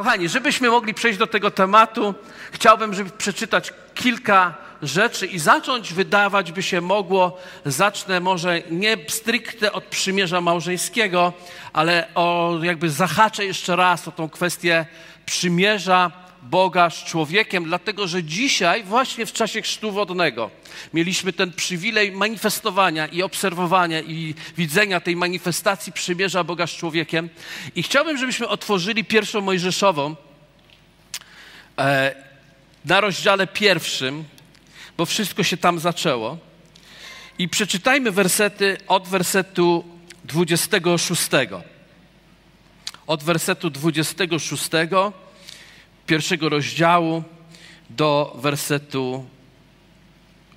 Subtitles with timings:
[0.00, 2.14] Kochani, żebyśmy mogli przejść do tego tematu,
[2.52, 9.72] chciałbym, żeby przeczytać kilka rzeczy i zacząć, wydawać by się mogło, zacznę może nie stricte
[9.72, 11.32] od przymierza małżeńskiego,
[11.72, 14.86] ale o, jakby zahaczę jeszcze raz o tą kwestię
[15.26, 16.10] przymierza
[16.42, 20.50] Boga z człowiekiem, dlatego że dzisiaj, właśnie w czasie chrztu wodnego,
[20.94, 27.28] mieliśmy ten przywilej manifestowania i obserwowania i widzenia tej manifestacji przymierza Boga z człowiekiem.
[27.74, 30.16] I chciałbym, żebyśmy otworzyli pierwszą Mojżeszową
[31.78, 32.14] e,
[32.84, 34.24] na rozdziale pierwszym,
[34.96, 36.38] bo wszystko się tam zaczęło.
[37.38, 39.84] I przeczytajmy wersety od wersetu
[40.24, 41.22] 26.
[43.06, 44.68] Od wersetu 26
[46.10, 47.22] pierwszego rozdziału
[47.90, 49.24] do wersetu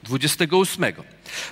[0.04, 0.86] 28.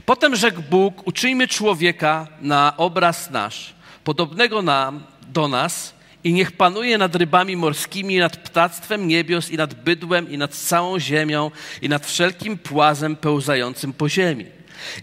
[0.06, 3.74] Potem rzekł Bóg: Uczyjmy człowieka na obraz nasz,
[4.04, 9.74] podobnego nam, do nas, i niech panuje nad rybami morskimi, nad ptactwem niebios, i nad
[9.74, 14.46] bydłem, i nad całą ziemią, i nad wszelkim płazem pełzającym po ziemi.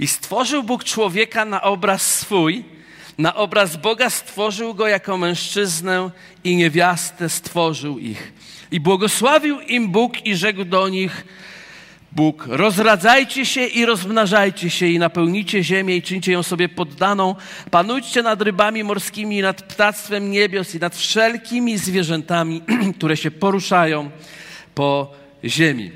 [0.01, 2.64] I stworzył Bóg człowieka na obraz swój,
[3.19, 6.11] na obraz Boga stworzył go jako mężczyznę
[6.45, 8.33] i niewiastę stworzył ich.
[8.70, 11.24] I błogosławił im Bóg i rzekł do nich,
[12.12, 17.34] Bóg, rozradzajcie się i rozmnażajcie się i napełnijcie ziemię i czyńcie ją sobie poddaną.
[17.70, 22.62] Panujcie nad rybami morskimi, nad ptactwem niebios i nad wszelkimi zwierzętami,
[22.98, 24.11] które się poruszają
[24.74, 25.12] po
[25.44, 25.91] ziemi.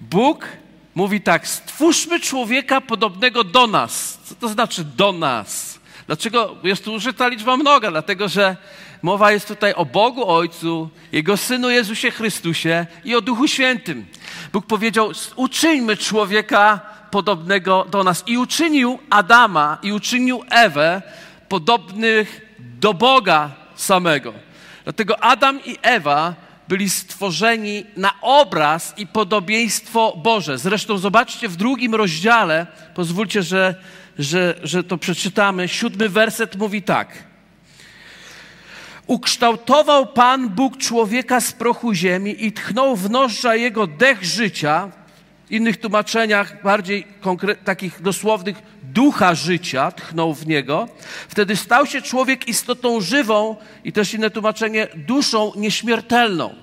[0.00, 0.48] Bóg
[0.94, 4.18] mówi tak, stwórzmy człowieka podobnego do nas.
[4.24, 5.78] Co to znaczy do nas?
[6.06, 7.90] Dlaczego jest tu użyta liczba mnoga?
[7.90, 8.56] Dlatego, że
[9.02, 14.06] mowa jest tutaj o Bogu Ojcu, Jego Synu Jezusie Chrystusie i o Duchu Świętym.
[14.52, 18.24] Bóg powiedział, uczyńmy człowieka podobnego do nas.
[18.26, 21.02] I uczynił Adama i uczynił Ewę
[21.48, 24.32] podobnych do Boga samego.
[24.84, 26.34] Dlatego Adam i Ewa
[26.68, 30.58] byli stworzeni na obraz i podobieństwo Boże.
[30.58, 33.74] Zresztą zobaczcie w drugim rozdziale, pozwólcie, że,
[34.18, 35.68] że, że to przeczytamy.
[35.68, 37.27] Siódmy werset mówi tak.
[39.08, 44.90] Ukształtował Pan Bóg człowieka z prochu ziemi i tchnął w nożdża jego dech życia,
[45.46, 47.06] w innych tłumaczeniach, bardziej
[47.64, 50.88] takich dosłownych, ducha życia tchnął w niego.
[51.28, 56.54] Wtedy stał się człowiek istotą żywą i też inne tłumaczenie, duszą nieśmiertelną.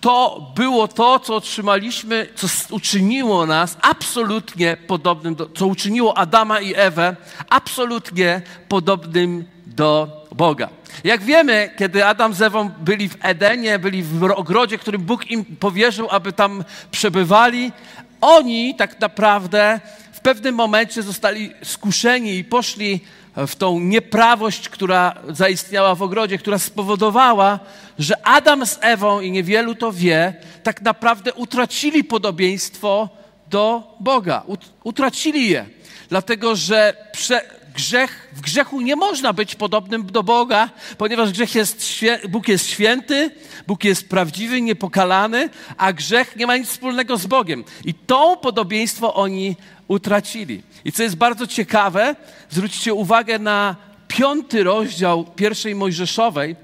[0.00, 6.74] To było to, co otrzymaliśmy, co uczyniło nas absolutnie podobnym, do, co uczyniło Adama i
[6.76, 7.16] Ewę
[7.48, 10.68] absolutnie podobnym do Boga.
[11.04, 15.44] Jak wiemy, kiedy Adam z Ewą byli w Edenie, byli w ogrodzie, który Bóg im
[15.44, 17.72] powierzył, aby tam przebywali,
[18.20, 19.80] oni tak naprawdę
[20.12, 23.00] w pewnym momencie zostali skuszeni i poszli
[23.46, 27.58] w tą nieprawość, która zaistniała w ogrodzie, która spowodowała,
[27.98, 33.08] że Adam z Ewą, i niewielu to wie, tak naprawdę utracili podobieństwo
[33.50, 34.42] do Boga.
[34.84, 35.66] Utracili je.
[36.08, 37.40] Dlatego, że prze,
[37.76, 43.30] grzech, w grzechu nie można być podobnym do Boga, ponieważ grzech jest, Bóg jest święty,
[43.66, 47.64] Bóg jest prawdziwy, niepokalany, a grzech nie ma nic wspólnego z Bogiem.
[47.84, 49.56] I to podobieństwo oni
[49.88, 50.62] utracili.
[50.84, 52.16] I co jest bardzo ciekawe,
[52.50, 53.76] zwróćcie uwagę na
[54.08, 56.56] piąty rozdział pierwszej Mojżeszowej,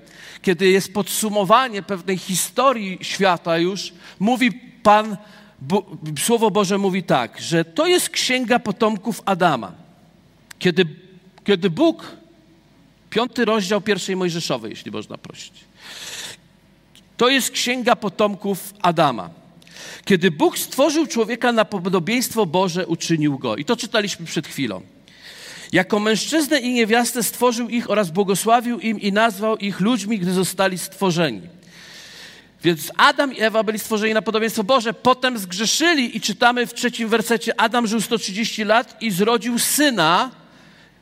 [0.43, 4.53] kiedy jest podsumowanie pewnej historii świata już, mówi
[4.83, 5.17] Pan,
[5.61, 5.87] Bo,
[6.19, 9.73] Słowo Boże mówi tak, że to jest księga potomków Adama.
[10.59, 10.87] Kiedy,
[11.45, 12.17] kiedy Bóg,
[13.11, 15.53] piąty rozdział pierwszej Mojżeszowej, jeśli można prosić,
[17.17, 19.31] to jest księga potomków Adama.
[20.05, 23.57] Kiedy Bóg stworzył człowieka na podobieństwo Boże, uczynił go.
[23.57, 24.83] I to czytaliśmy przed chwilą.
[25.73, 30.79] Jako mężczyznę i niewiastę stworzył ich oraz błogosławił im i nazwał ich ludźmi, gdy zostali
[30.79, 31.43] stworzeni.
[32.65, 37.09] Więc Adam i Ewa byli stworzeni na podobieństwo Boże, potem zgrzeszyli i czytamy w trzecim
[37.09, 40.31] wersecie, Adam żył 130 lat i zrodził syna,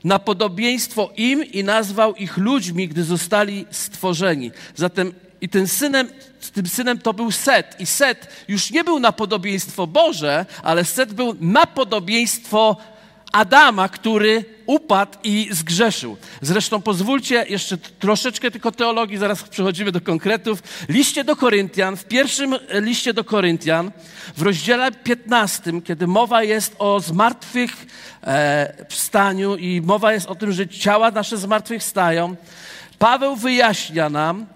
[0.04, 4.50] na podobieństwo im i nazwał ich ludźmi, gdy zostali stworzeni.
[4.74, 6.08] Zatem i ten synem,
[6.52, 7.80] tym synem to był Set.
[7.80, 12.76] I Set już nie był na podobieństwo Boże, ale Set był na podobieństwo
[13.32, 16.16] Adama, który upadł i zgrzeszył.
[16.40, 20.62] Zresztą pozwólcie jeszcze troszeczkę tylko teologii, zaraz przechodzimy do konkretów.
[20.88, 23.90] Liście do Koryntian, w pierwszym liście do Koryntian,
[24.36, 30.68] w rozdziale 15, kiedy mowa jest o zmartwychwstaniu e, i mowa jest o tym, że
[30.68, 32.36] ciała nasze zmartwychwstają,
[33.00, 34.46] Paweł wyjaśnia nam,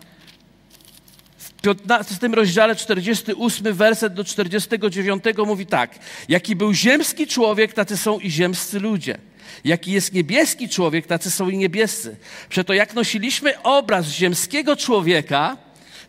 [2.10, 5.98] w tym rozdziale 48, werset do 49 mówi tak.
[6.28, 9.18] Jaki był ziemski człowiek, tacy są i ziemscy ludzie.
[9.64, 12.16] Jaki jest niebieski człowiek, tacy są i niebiescy.
[12.48, 15.56] Przeto jak nosiliśmy obraz ziemskiego człowieka,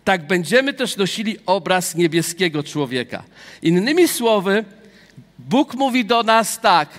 [0.04, 3.24] tak będziemy też nosili obraz niebieskiego człowieka.
[3.62, 4.66] Innymi słowy,
[5.40, 6.90] Bóg mówi do nas tak,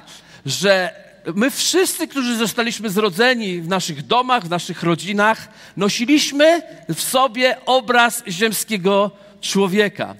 [0.46, 6.62] że my wszyscy, którzy zostaliśmy zrodzeni w naszych domach, w naszych rodzinach, nosiliśmy
[6.94, 10.14] w sobie obraz ziemskiego człowieka.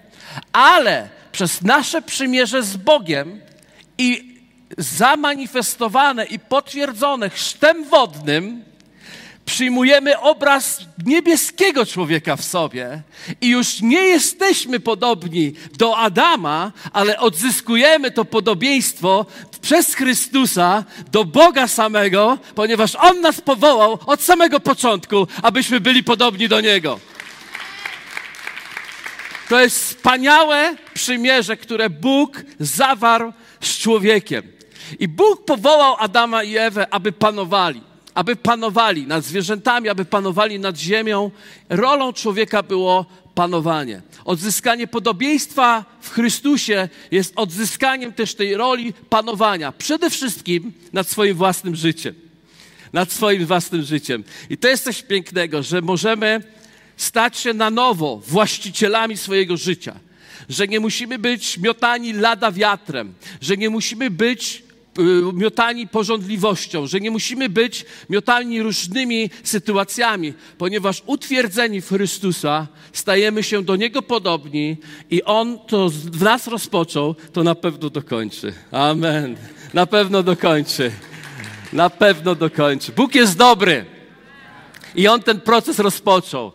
[0.53, 3.41] Ale przez nasze przymierze z Bogiem
[3.99, 4.37] i
[4.79, 8.65] zamanifestowane i potwierdzone chrztem wodnym,
[9.47, 13.03] przyjmujemy obraz niebieskiego człowieka w sobie
[13.41, 19.27] i już nie jesteśmy podobni do Adama, ale odzyskujemy to podobieństwo
[19.63, 26.49] przez Chrystusa do Boga samego, ponieważ On nas powołał od samego początku, abyśmy byli podobni
[26.49, 27.01] do Niego.
[29.49, 34.43] To jest wspaniałe przymierze, które Bóg zawarł z człowiekiem.
[34.99, 40.79] I Bóg powołał Adama i Ewę, aby panowali aby panowali nad zwierzętami, aby panowali nad
[40.79, 41.31] ziemią.
[41.69, 44.03] Rolą człowieka było panowanie.
[44.25, 51.77] Odzyskanie podobieństwa w Chrystusie jest odzyskaniem też tej roli panowania, przede wszystkim nad swoim własnym
[51.77, 52.15] życiem.
[52.93, 54.25] Nad swoim własnym życiem.
[54.51, 56.43] I to jest coś pięknego, że możemy
[56.97, 59.95] stać się na nowo właścicielami swojego życia.
[60.49, 64.66] Że nie musimy być miotani lada wiatrem, że nie musimy być
[65.33, 73.63] miotani porządliwością, że nie musimy być miotani różnymi sytuacjami, ponieważ utwierdzeni w Chrystusa stajemy się
[73.63, 74.77] do Niego podobni
[75.11, 78.53] i On to w nas rozpoczął, to na pewno dokończy.
[78.71, 79.37] Amen.
[79.75, 80.93] Na pewno dokończy.
[81.73, 82.93] Na pewno dokończy.
[82.93, 83.85] Bóg jest dobry
[84.95, 86.53] i On ten proces rozpoczął.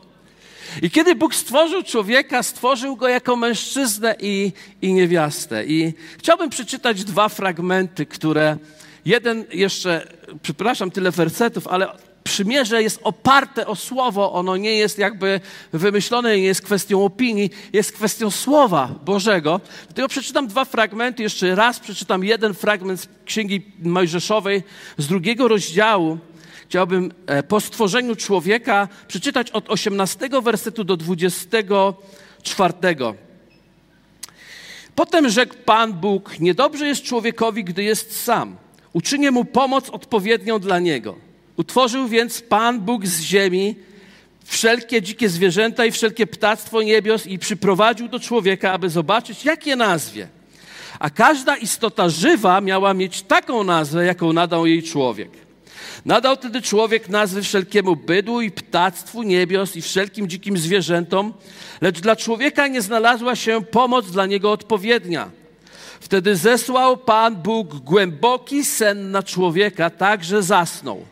[0.82, 4.52] I kiedy Bóg stworzył człowieka, stworzył go jako mężczyznę i,
[4.82, 5.66] i niewiastę.
[5.66, 8.58] I chciałbym przeczytać dwa fragmenty, które
[9.06, 10.08] jeden jeszcze,
[10.42, 11.88] przepraszam, tyle wersetów, ale
[12.24, 15.40] przymierze jest oparte o słowo, ono nie jest jakby
[15.74, 19.62] wymyślone, nie jest kwestią opinii, jest kwestią słowa Bożego.
[19.88, 24.64] Dlatego przeczytam dwa fragmenty, jeszcze raz przeczytam jeden fragment z Księgi Mojżeszowej
[24.98, 26.18] z drugiego rozdziału
[26.72, 32.74] chciałbym e, po stworzeniu człowieka przeczytać od 18 wersetu do 24.
[34.96, 38.56] Potem rzekł Pan Bóg: Niedobrze jest człowiekowi, gdy jest sam.
[38.94, 41.16] Uczynię mu pomoc odpowiednią dla niego.
[41.58, 43.76] Utworzył więc Pan Bóg z ziemi
[44.44, 49.76] wszelkie dzikie zwierzęta i wszelkie ptactwo niebios i przyprowadził do człowieka, aby zobaczyć, jak je
[49.76, 50.28] nazwie.
[51.00, 55.51] A każda istota żywa miała mieć taką nazwę, jaką nadał jej człowiek.
[56.06, 61.34] Nadał wtedy człowiek nazwy wszelkiemu bydłu i ptactwu niebios i wszelkim dzikim zwierzętom,
[61.82, 65.30] lecz dla człowieka nie znalazła się pomoc dla niego odpowiednia.
[66.00, 71.06] Wtedy zesłał Pan Bóg głęboki sen na człowieka, tak że zasnął.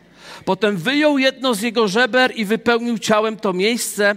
[0.44, 4.16] Potem wyjął jedno z jego żeber i wypełnił ciałem to miejsce,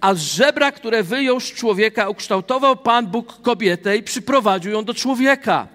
[0.00, 4.94] a z żebra, które wyjął z człowieka, ukształtował Pan Bóg kobietę i przyprowadził ją do
[4.94, 5.68] człowieka.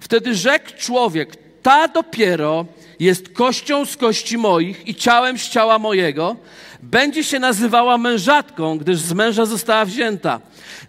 [0.00, 2.66] Wtedy rzekł człowiek, ta dopiero
[3.00, 6.36] jest kością z kości moich i ciałem z ciała mojego,
[6.82, 10.40] będzie się nazywała mężatką, gdyż z męża została wzięta.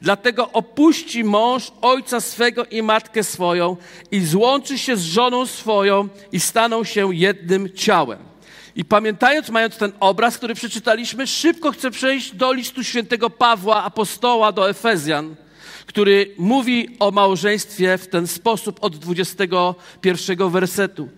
[0.01, 3.77] Dlatego opuści mąż ojca swego i matkę swoją
[4.11, 8.19] i złączy się z żoną swoją i staną się jednym ciałem.
[8.75, 14.51] I pamiętając, mając ten obraz, który przeczytaliśmy, szybko chcę przejść do listu świętego Pawła, apostoła
[14.51, 15.35] do Efezjan,
[15.85, 21.09] który mówi o małżeństwie w ten sposób od 21 wersetu.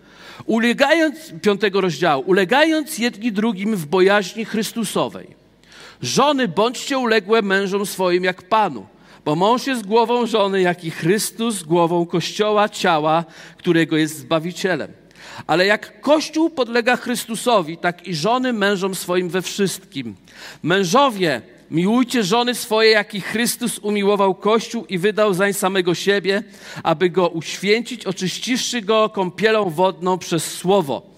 [0.45, 5.27] Ulegając, piątego rozdziału, ulegając jedni drugim w bojaźni Chrystusowej.
[6.01, 8.85] Żony, bądźcie uległe mężom swoim jak Panu,
[9.25, 13.25] bo mąż jest głową żony, jak i Chrystus głową Kościoła, ciała,
[13.57, 14.91] którego jest Zbawicielem.
[15.47, 20.15] Ale jak Kościół podlega Chrystusowi, tak i żony mężom swoim we wszystkim.
[20.63, 26.43] Mężowie, Miłujcie żony swoje, jak i Chrystus umiłował Kościół i wydał zań samego siebie,
[26.83, 31.11] aby go uświęcić, oczyściwszy go kąpielą wodną przez słowo.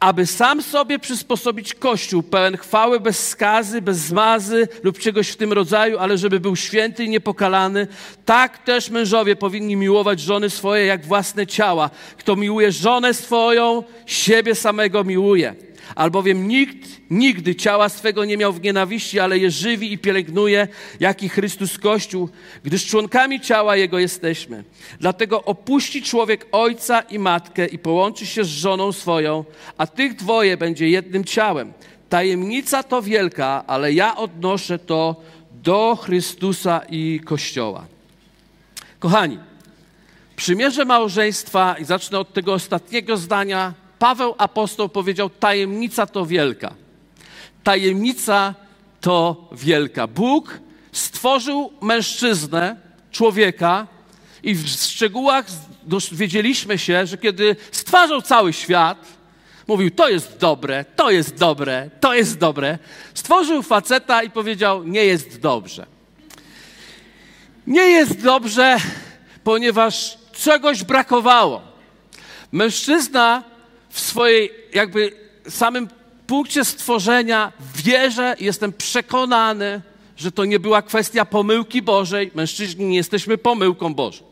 [0.00, 5.52] Aby sam sobie przysposobić Kościół pełen chwały, bez skazy, bez zmazy lub czegoś w tym
[5.52, 7.86] rodzaju, ale żeby był święty i niepokalany,
[8.24, 11.90] tak też mężowie powinni miłować żony swoje jak własne ciała.
[12.18, 18.62] Kto miłuje żonę swoją, siebie samego miłuje albowiem nikt nigdy ciała swego nie miał w
[18.62, 20.68] nienawiści, ale je żywi i pielęgnuje,
[21.00, 22.28] jak i Chrystus Kościół,
[22.64, 24.64] gdyż członkami ciała Jego jesteśmy.
[25.00, 29.44] Dlatego opuści człowiek ojca i matkę i połączy się z żoną swoją,
[29.78, 31.72] a tych dwoje będzie jednym ciałem.
[32.08, 35.16] Tajemnica to wielka, ale ja odnoszę to
[35.62, 37.86] do Chrystusa i Kościoła.
[38.98, 39.38] Kochani,
[40.36, 46.74] przymierze małżeństwa, i zacznę od tego ostatniego zdania, Paweł apostoł powiedział: Tajemnica to wielka.
[47.64, 48.54] Tajemnica
[49.00, 50.06] to wielka.
[50.06, 50.60] Bóg
[50.92, 52.76] stworzył mężczyznę,
[53.10, 53.86] człowieka,
[54.42, 55.46] i w szczegółach
[55.82, 59.06] dowiedzieliśmy się, że kiedy stwarzał cały świat,
[59.66, 62.78] mówił: To jest dobre, to jest dobre, to jest dobre.
[63.14, 65.86] Stworzył faceta i powiedział: Nie jest dobrze.
[67.66, 68.76] Nie jest dobrze,
[69.44, 71.62] ponieważ czegoś brakowało.
[72.52, 73.42] Mężczyzna
[73.96, 75.12] w swojej jakby
[75.48, 75.88] samym
[76.26, 79.80] punkcie stworzenia wierzę, jestem przekonany,
[80.16, 82.30] że to nie była kwestia pomyłki Bożej.
[82.34, 84.24] Mężczyźni nie jesteśmy pomyłką Bożą.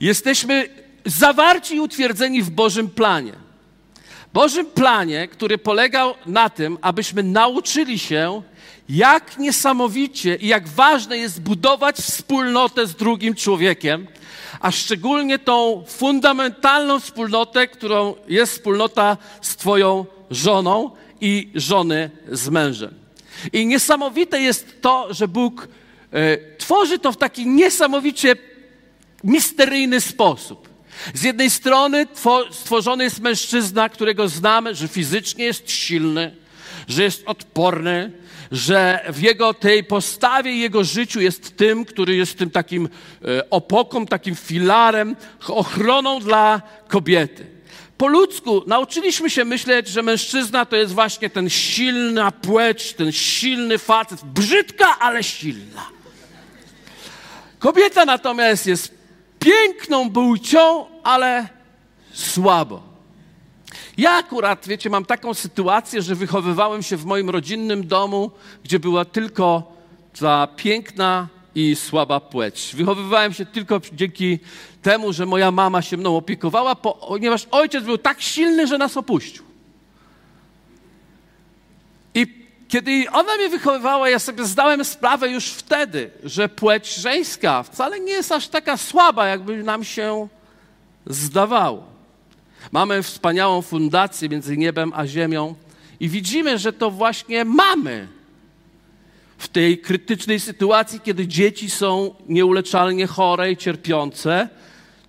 [0.00, 0.68] Jesteśmy
[1.06, 3.32] zawarci i utwierdzeni w Bożym planie.
[4.32, 8.42] Bożym planie, który polegał na tym, abyśmy nauczyli się,
[8.88, 14.06] jak niesamowicie i jak ważne jest budować wspólnotę z drugim człowiekiem,
[14.60, 20.90] a szczególnie tą fundamentalną wspólnotę, którą jest wspólnota z Twoją żoną
[21.20, 22.94] i żony z mężem.
[23.52, 25.68] I niesamowite jest to, że Bóg
[26.12, 28.36] e, tworzy to w taki niesamowicie
[29.24, 30.68] misteryjny sposób.
[31.14, 32.06] Z jednej strony
[32.50, 36.41] stworzony jest mężczyzna, którego znamy, że fizycznie jest silny,
[36.88, 38.12] że jest odporny,
[38.52, 42.88] że w jego tej postawie jego życiu jest tym, który jest tym takim
[43.24, 45.16] e, opoką, takim filarem,
[45.48, 47.46] ochroną dla kobiety.
[47.98, 53.78] Po ludzku nauczyliśmy się myśleć, że mężczyzna to jest właśnie ten silna płeć, ten silny
[53.78, 55.86] facet, brzydka, ale silna.
[57.58, 58.94] Kobieta natomiast jest
[59.38, 61.48] piękną płcią, ale
[62.12, 62.91] słabo.
[63.98, 68.30] Ja akurat, wiecie, mam taką sytuację, że wychowywałem się w moim rodzinnym domu,
[68.64, 69.72] gdzie była tylko
[70.20, 72.72] ta piękna i słaba płeć.
[72.74, 74.38] Wychowywałem się tylko dzięki
[74.82, 79.44] temu, że moja mama się mną opiekowała, ponieważ ojciec był tak silny, że nas opuścił.
[82.14, 82.26] I
[82.68, 88.12] kiedy ona mnie wychowywała, ja sobie zdałem sprawę już wtedy, że płeć żeńska wcale nie
[88.12, 90.28] jest aż taka słaba, jakby nam się
[91.06, 91.91] zdawało.
[92.72, 95.54] Mamy wspaniałą fundację między niebem a ziemią
[96.00, 98.08] i widzimy, że to właśnie mamy
[99.38, 104.48] w tej krytycznej sytuacji, kiedy dzieci są nieuleczalnie chore i cierpiące,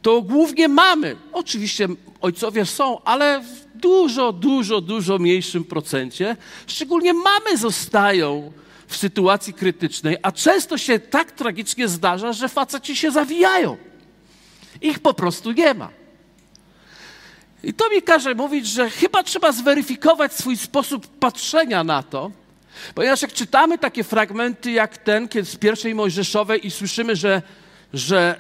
[0.01, 1.15] to głównie mamy.
[1.33, 1.87] Oczywiście
[2.21, 6.37] ojcowie są, ale w dużo, dużo, dużo mniejszym procencie.
[6.67, 8.51] Szczególnie mamy zostają
[8.87, 13.77] w sytuacji krytycznej, a często się tak tragicznie zdarza, że faceci się zawijają.
[14.81, 16.02] Ich po prostu nie ma.
[17.63, 22.31] I to mi każe mówić, że chyba trzeba zweryfikować swój sposób patrzenia na to,
[22.95, 27.41] ponieważ jak czytamy takie fragmenty jak ten kiedy z pierwszej Mojżeszowej i słyszymy, że,
[27.93, 28.39] że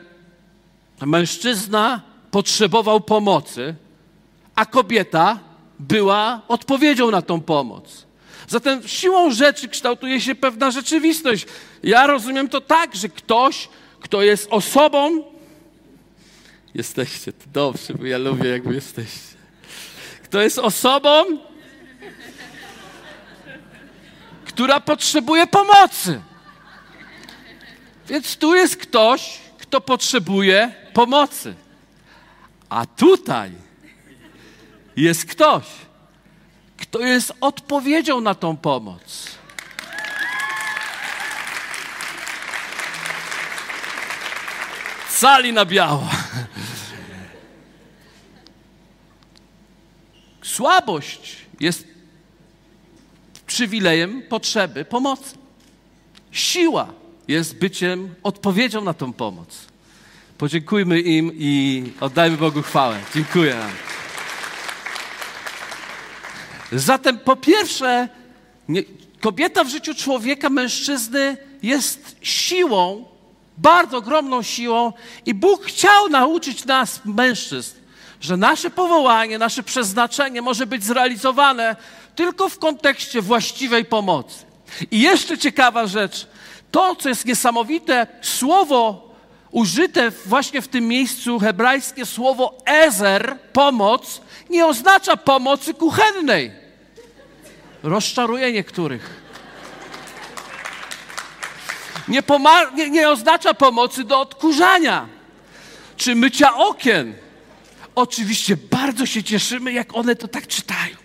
[1.01, 2.01] mężczyzna
[2.31, 3.75] potrzebował pomocy,
[4.55, 5.39] a kobieta
[5.79, 8.05] była odpowiedzią na tą pomoc.
[8.47, 11.45] Zatem siłą rzeczy kształtuje się pewna rzeczywistość.
[11.83, 15.23] Ja rozumiem to tak, że ktoś, kto jest osobą,
[16.75, 19.37] jesteście, to dobrze, bo ja lubię, jakby jesteście.
[20.23, 21.23] Kto jest osobą,
[24.45, 26.21] która potrzebuje pomocy.
[28.07, 31.53] Więc tu jest ktoś, kto potrzebuje pomocy.
[32.69, 33.51] A tutaj
[34.95, 35.63] jest ktoś,
[36.77, 39.27] kto jest odpowiedzią na tą pomoc.
[45.23, 46.09] Cali na biało.
[50.41, 51.87] Słabość jest
[53.47, 55.35] przywilejem potrzeby pomocy.
[56.31, 56.93] Siła
[57.27, 59.65] jest byciem odpowiedzią na tą pomoc.
[60.37, 62.99] Podziękujmy im i oddajmy Bogu chwałę.
[63.15, 63.57] Dziękuję.
[66.71, 68.09] Zatem po pierwsze,
[68.67, 68.83] nie,
[69.21, 73.12] kobieta w życiu człowieka, mężczyzny jest siłą,
[73.57, 74.93] bardzo ogromną siłą
[75.25, 77.75] i Bóg chciał nauczyć nas, mężczyzn,
[78.21, 81.75] że nasze powołanie, nasze przeznaczenie może być zrealizowane
[82.15, 84.45] tylko w kontekście właściwej pomocy.
[84.91, 86.27] I jeszcze ciekawa rzecz,
[86.71, 89.13] to, co jest niesamowite, słowo
[89.51, 96.51] użyte właśnie w tym miejscu, hebrajskie słowo ezer, pomoc, nie oznacza pomocy kuchennej.
[97.83, 99.22] Rozczaruje niektórych.
[102.07, 102.23] Nie,
[102.75, 105.07] nie, nie oznacza pomocy do odkurzania
[105.97, 107.13] czy mycia okien.
[107.95, 110.95] Oczywiście bardzo się cieszymy, jak one to tak czytają.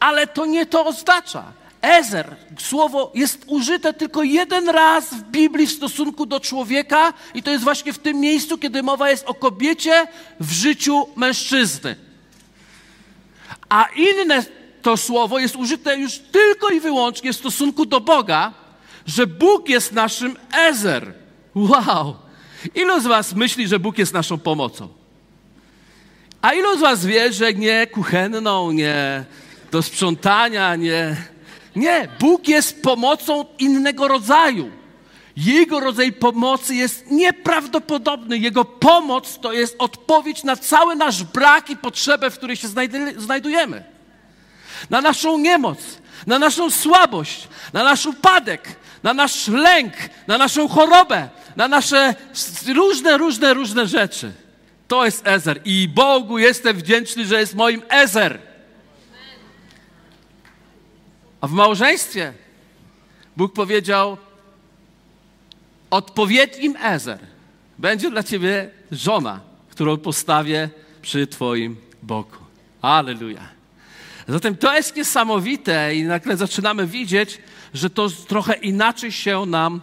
[0.00, 1.44] Ale to nie to oznacza.
[1.82, 7.50] Ezer, słowo jest użyte tylko jeden raz w Biblii w stosunku do człowieka, i to
[7.50, 10.06] jest właśnie w tym miejscu, kiedy mowa jest o kobiecie
[10.40, 11.96] w życiu mężczyzny.
[13.68, 14.44] A inne
[14.82, 18.54] to słowo jest użyte już tylko i wyłącznie w stosunku do Boga,
[19.06, 21.14] że Bóg jest naszym Ezer.
[21.54, 22.16] Wow!
[22.74, 24.88] Ilu z Was myśli, że Bóg jest naszą pomocą?
[26.42, 29.24] A ilu z Was wie, że nie kuchenną, nie
[29.70, 31.16] do sprzątania, nie.
[31.76, 34.70] Nie, Bóg jest pomocą innego rodzaju.
[35.36, 38.38] Jego rodzaj pomocy jest nieprawdopodobny.
[38.38, 42.68] Jego pomoc to jest odpowiedź na cały nasz brak i potrzebę, w której się
[43.16, 43.84] znajdujemy.
[44.90, 45.78] Na naszą niemoc,
[46.26, 49.92] na naszą słabość, na nasz upadek, na nasz lęk,
[50.26, 52.14] na naszą chorobę, na nasze
[52.74, 54.32] różne, różne, różne rzeczy.
[54.88, 55.60] To jest Ezer.
[55.64, 58.38] I Bogu jestem wdzięczny, że jest moim Ezer.
[61.40, 62.32] A w małżeństwie
[63.36, 64.16] Bóg powiedział:
[65.90, 67.18] Odpowiednim Ezer
[67.78, 70.68] będzie dla ciebie żona, którą postawię
[71.02, 72.38] przy Twoim boku.
[72.82, 73.48] Aleluja.
[74.28, 77.38] Zatem to jest niesamowite i nagle zaczynamy widzieć,
[77.74, 79.80] że to trochę inaczej się nam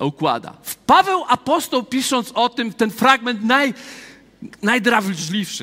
[0.00, 0.56] układa.
[0.86, 3.74] Paweł apostoł pisząc o tym, ten fragment naj,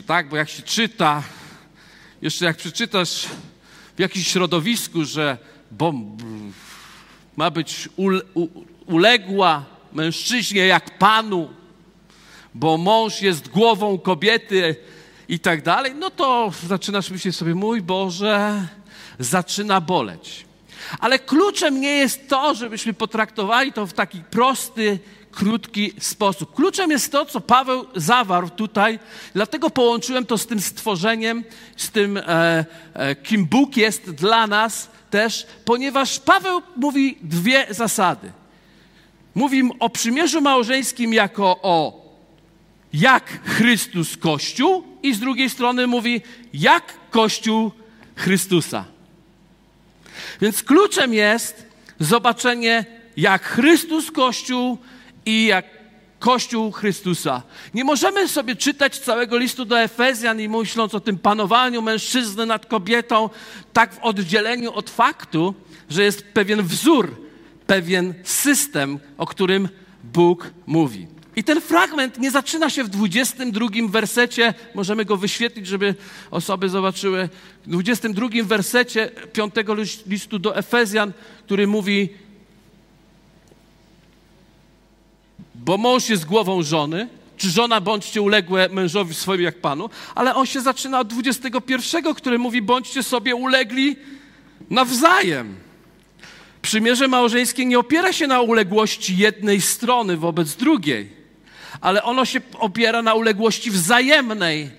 [0.04, 0.30] tak?
[0.30, 1.24] Bo jak się czyta,
[2.22, 3.28] jeszcze jak przeczytasz
[3.96, 5.38] w jakimś środowisku, że
[5.72, 6.24] bomb,
[7.38, 8.10] ma być u,
[8.86, 11.50] uległa mężczyźnie jak panu,
[12.54, 14.76] bo mąż jest głową kobiety
[15.28, 18.68] i tak dalej, no to zaczynasz myśleć sobie, mój Boże,
[19.20, 20.46] zaczyna boleć.
[21.00, 25.00] Ale kluczem nie jest to, żebyśmy potraktowali to w taki prosty,
[25.34, 26.54] krótki sposób.
[26.54, 29.00] Kluczem jest to, co Paweł zawarł tutaj,
[29.34, 31.44] dlatego połączyłem to z tym stworzeniem,
[31.78, 38.32] z tym, e, e, kim Bóg jest dla nas też, ponieważ Paweł mówi dwie zasady.
[39.36, 42.04] Mówi o przymierzu małżeńskim jako o
[42.94, 46.22] jak Chrystus Kościół i z drugiej strony mówi
[46.54, 47.72] jak Kościół
[48.16, 48.93] Chrystusa.
[50.42, 51.66] Więc kluczem jest
[52.00, 52.86] zobaczenie
[53.18, 54.78] jak Chrystus Kościół
[55.26, 55.66] i jak
[56.20, 57.42] Kościół Chrystusa.
[57.74, 62.66] Nie możemy sobie czytać całego listu do Efezjan i myśląc o tym panowaniu mężczyzny nad
[62.66, 63.30] kobietą,
[63.74, 65.54] tak w oddzieleniu od faktu,
[65.90, 67.16] że jest pewien wzór,
[67.68, 69.70] pewien system, o którym
[70.04, 71.13] Bóg mówi.
[71.36, 75.96] I ten fragment nie zaczyna się w 22 wersecie, możemy go wyświetlić, żeby
[76.32, 77.30] osoby zobaczyły.
[77.66, 79.54] W 22 wersecie 5
[80.08, 81.14] listu do Efezjan,
[81.46, 82.10] który mówi:
[85.56, 90.46] Bo mąż jest głową żony, czy żona bądźcie uległe mężowi swoim jak panu, ale on
[90.46, 93.96] się zaczyna od 21, który mówi: bądźcie sobie ulegli
[94.70, 95.56] nawzajem.
[96.62, 101.23] Przymierze małżeńskie nie opiera się na uległości jednej strony wobec drugiej,
[101.82, 104.72] ale ono się opiera na uległości wzajemnej,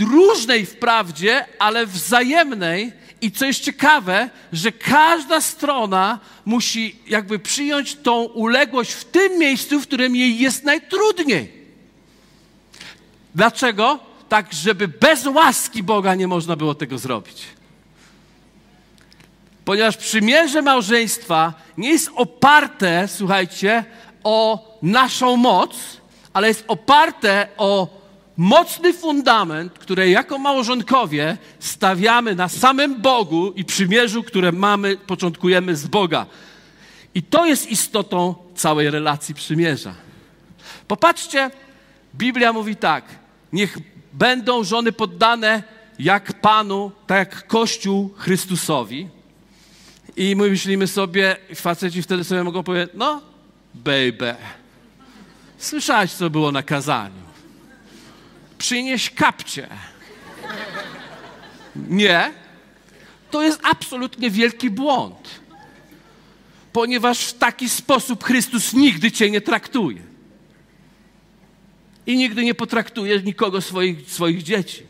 [0.00, 2.92] różnej wprawdzie, ale wzajemnej.
[3.20, 9.80] I co jest ciekawe, że każda strona musi jakby przyjąć tą uległość w tym miejscu,
[9.80, 11.52] w którym jej jest najtrudniej.
[13.34, 13.98] Dlaczego?
[14.28, 17.42] Tak, żeby bez łaski Boga nie można było tego zrobić.
[19.64, 23.84] Ponieważ przymierze małżeństwa nie jest oparte, słuchajcie,
[24.24, 25.76] o naszą moc,
[26.32, 28.02] ale jest oparte o
[28.36, 35.86] mocny fundament, który jako małżonkowie stawiamy na samym Bogu i przymierzu, które mamy, początkujemy z
[35.86, 36.26] Boga.
[37.14, 39.94] I to jest istotą całej relacji przymierza.
[40.88, 41.50] Popatrzcie,
[42.14, 43.04] Biblia mówi tak:
[43.52, 43.78] niech
[44.12, 45.62] będą żony poddane
[45.98, 49.08] jak Panu, tak jak Kościół Chrystusowi.
[50.16, 53.31] I my myślimy sobie, faceci wtedy sobie mogą powiedzieć, no,
[53.74, 54.34] baby,
[55.58, 57.22] słyszałeś, co było na kazaniu.
[58.58, 59.68] Przynieś kapcie.
[61.76, 62.32] Nie.
[63.30, 65.40] To jest absolutnie wielki błąd.
[66.72, 70.02] Ponieważ w taki sposób Chrystus nigdy cię nie traktuje.
[72.06, 74.82] I nigdy nie potraktuje nikogo swoich, swoich dzieci.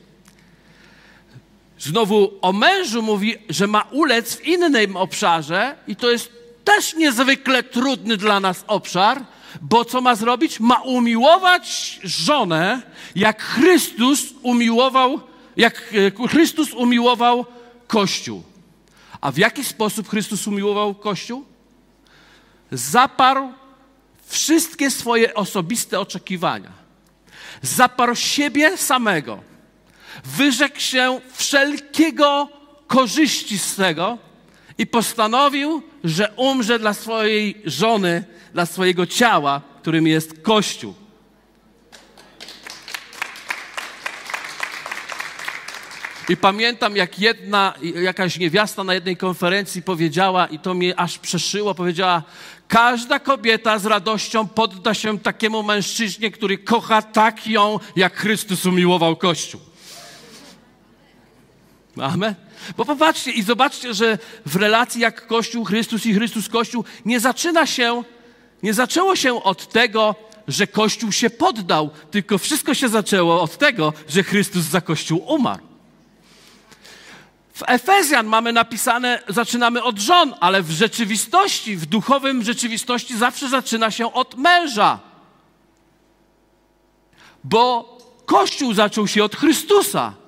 [1.79, 7.62] Znowu o mężu mówi, że ma ulec w innym obszarze, i to jest też niezwykle
[7.62, 9.25] trudny dla nas obszar,
[9.61, 10.61] bo co ma zrobić?
[10.61, 12.83] Ma umiłować żonę,
[13.14, 15.20] jak Chrystus umiłował,
[15.57, 17.46] jak e, Chrystus umiłował
[17.87, 18.42] Kościół.
[19.20, 21.44] A w jaki sposób Chrystus umiłował Kościół?
[22.72, 23.53] Zaparł
[24.27, 26.72] wszystkie swoje osobiste oczekiwania.
[27.62, 29.38] Zaparł siebie samego.
[30.25, 32.48] Wyrzekł się wszelkiego
[32.87, 34.18] korzyści z tego
[34.79, 40.43] i postanowił, że umrze dla swojej żony, dla swojego ciała, którym jest
[46.29, 51.75] I pamiętam, jak jedna, jakaś niewiasta na jednej konferencji powiedziała, i to mnie aż przeszyło,
[51.75, 52.23] powiedziała,
[52.69, 59.17] każda kobieta z radością podda się takiemu mężczyźnie, który kocha tak ją, jak Chrystus umiłował
[59.17, 59.61] Kościół.
[62.01, 62.35] Amen.
[62.77, 67.67] Bo popatrzcie i zobaczcie, że w relacji jak Kościół, Chrystus i Chrystus Kościół nie zaczyna
[67.67, 68.05] się,
[68.63, 70.15] nie zaczęło się od tego,
[70.49, 75.63] że Kościół się poddał, tylko wszystko się zaczęło od tego, że Chrystus za Kościół umarł.
[77.55, 83.91] W Efezjan mamy napisane, zaczynamy od żon, ale w rzeczywistości, w duchowym rzeczywistości zawsze zaczyna
[83.91, 84.99] się od męża.
[87.45, 90.22] Bo Kościół zaczął się od Chrystusa.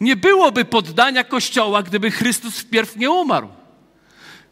[0.00, 3.48] Nie byłoby poddania Kościoła, gdyby Chrystus wpierw nie umarł.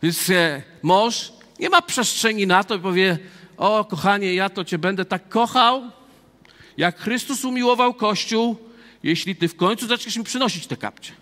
[0.02, 3.18] Więc e, mąż nie ma przestrzeni na to i powie,
[3.56, 5.90] o kochanie, ja to Cię będę tak kochał,
[6.76, 8.56] jak Chrystus umiłował Kościół,
[9.02, 11.12] jeśli Ty w końcu zaczniesz mi przynosić te kapcie.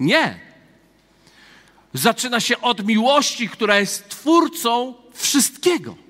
[0.00, 0.40] Nie.
[1.94, 6.09] Zaczyna się od miłości, która jest twórcą wszystkiego.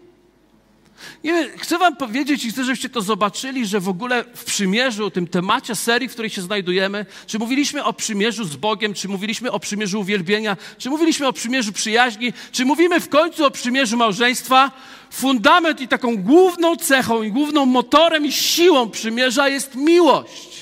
[1.24, 5.26] Nie chcę Wam powiedzieć i chcę, żebyście to zobaczyli, że w ogóle w przymierzu, tym
[5.26, 9.61] temacie serii, w której się znajdujemy, czy mówiliśmy o przymierzu z Bogiem, czy mówiliśmy o
[9.61, 14.70] przymierzu uwielbienia, czy mówiliśmy o przymierzu przyjaźni, czy mówimy w końcu o przymierzu małżeństwa,
[15.11, 20.61] fundament i taką główną cechą, i główną motorem i siłą przymierza jest miłość.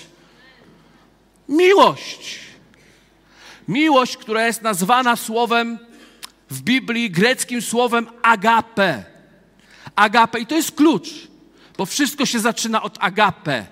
[1.49, 2.39] Miłość.
[3.69, 5.79] Miłość, która jest nazwana słowem
[6.51, 9.18] w Biblii, greckim słowem agape.
[9.99, 10.41] Agape.
[10.41, 11.09] I to jest klucz,
[11.79, 13.67] bo wszystko się zaczyna od agape.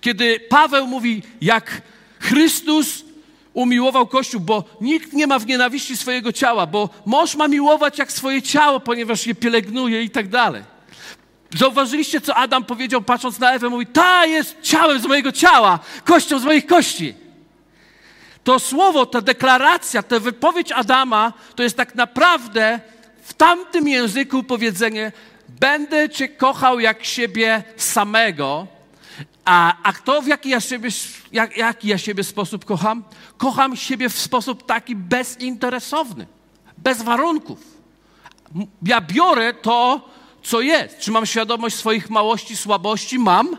[0.00, 1.82] Kiedy Paweł mówi, jak
[2.20, 3.04] Chrystus
[3.54, 8.12] umiłował Kościół, bo nikt nie ma w nienawiści swojego ciała, bo mąż ma miłować jak
[8.12, 10.62] swoje ciało, ponieważ je pielęgnuje i tak dalej.
[11.54, 13.68] Zauważyliście, co Adam powiedział, patrząc na Ewę?
[13.68, 17.14] Mówi, ta jest ciałem z mojego ciała, kością z moich kości.
[18.44, 22.80] To słowo, ta deklaracja, ta wypowiedź Adama, to jest tak naprawdę
[23.22, 25.12] w tamtym języku powiedzenie:
[25.60, 28.66] Będę Cię kochał jak siebie samego.
[29.44, 30.88] A, a kto w jaki ja, siebie,
[31.32, 33.04] jak, jaki ja siebie sposób kocham?
[33.36, 36.26] Kocham siebie w sposób taki bezinteresowny,
[36.78, 37.76] bez warunków.
[38.82, 40.08] Ja biorę to,
[40.42, 40.98] co jest.
[40.98, 43.18] Czy mam świadomość swoich małości, słabości?
[43.18, 43.56] Mam,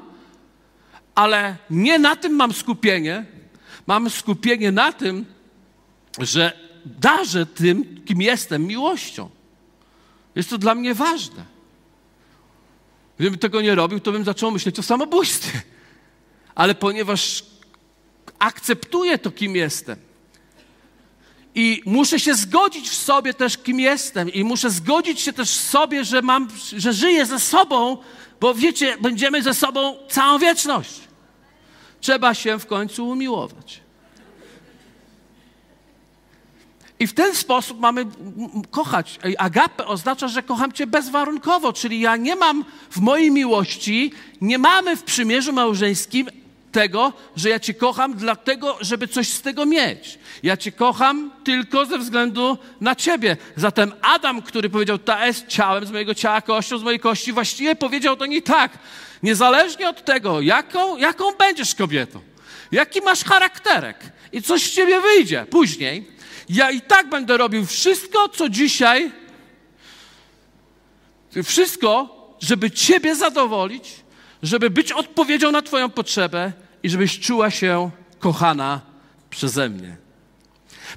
[1.15, 3.25] ale nie na tym mam skupienie,
[3.87, 5.25] mam skupienie na tym,
[6.19, 6.53] że
[6.85, 9.29] darzę tym, kim jestem, miłością.
[10.35, 11.56] Jest to dla mnie ważne.
[13.19, 15.61] Gdybym tego nie robił, to bym zaczął myśleć o samobójstwie.
[16.55, 17.43] Ale ponieważ
[18.39, 19.97] akceptuję to, kim jestem,
[21.55, 25.69] i muszę się zgodzić w sobie też, kim jestem, i muszę zgodzić się też w
[25.69, 27.97] sobie, że, mam, że żyję ze sobą,
[28.39, 30.99] bo wiecie, będziemy ze sobą całą wieczność.
[32.01, 33.86] Trzeba się w końcu umiłować.
[36.99, 38.05] I w ten sposób mamy
[38.71, 39.19] kochać.
[39.37, 44.95] Agape oznacza, że kocham Cię bezwarunkowo, czyli ja nie mam w mojej miłości, nie mamy
[44.95, 46.29] w przymierzu małżeńskim
[46.71, 50.19] tego, że ja Cię kocham dlatego, żeby coś z tego mieć.
[50.43, 53.37] Ja Cię kocham tylko ze względu na Ciebie.
[53.55, 57.75] Zatem Adam, który powiedział, ta jest ciałem z mojego ciała, kością z mojej kości, właściwie
[57.75, 58.77] powiedział to nie tak.
[59.23, 62.19] Niezależnie od tego, jaką, jaką będziesz kobietą,
[62.71, 63.99] jaki masz charakterek
[64.31, 66.16] i coś z Ciebie wyjdzie później,
[66.49, 69.11] ja i tak będę robił wszystko, co dzisiaj,
[71.43, 73.95] wszystko, żeby Ciebie zadowolić,
[74.43, 76.51] żeby być odpowiedzią na Twoją potrzebę
[76.83, 78.81] i żebyś czuła się kochana
[79.29, 79.97] przeze mnie.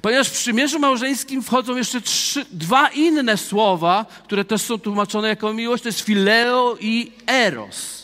[0.01, 5.53] Ponieważ w przymierzu małżeńskim wchodzą jeszcze trzy, dwa inne słowa, które też są tłumaczone jako
[5.53, 8.00] miłość, to jest fileo i eros.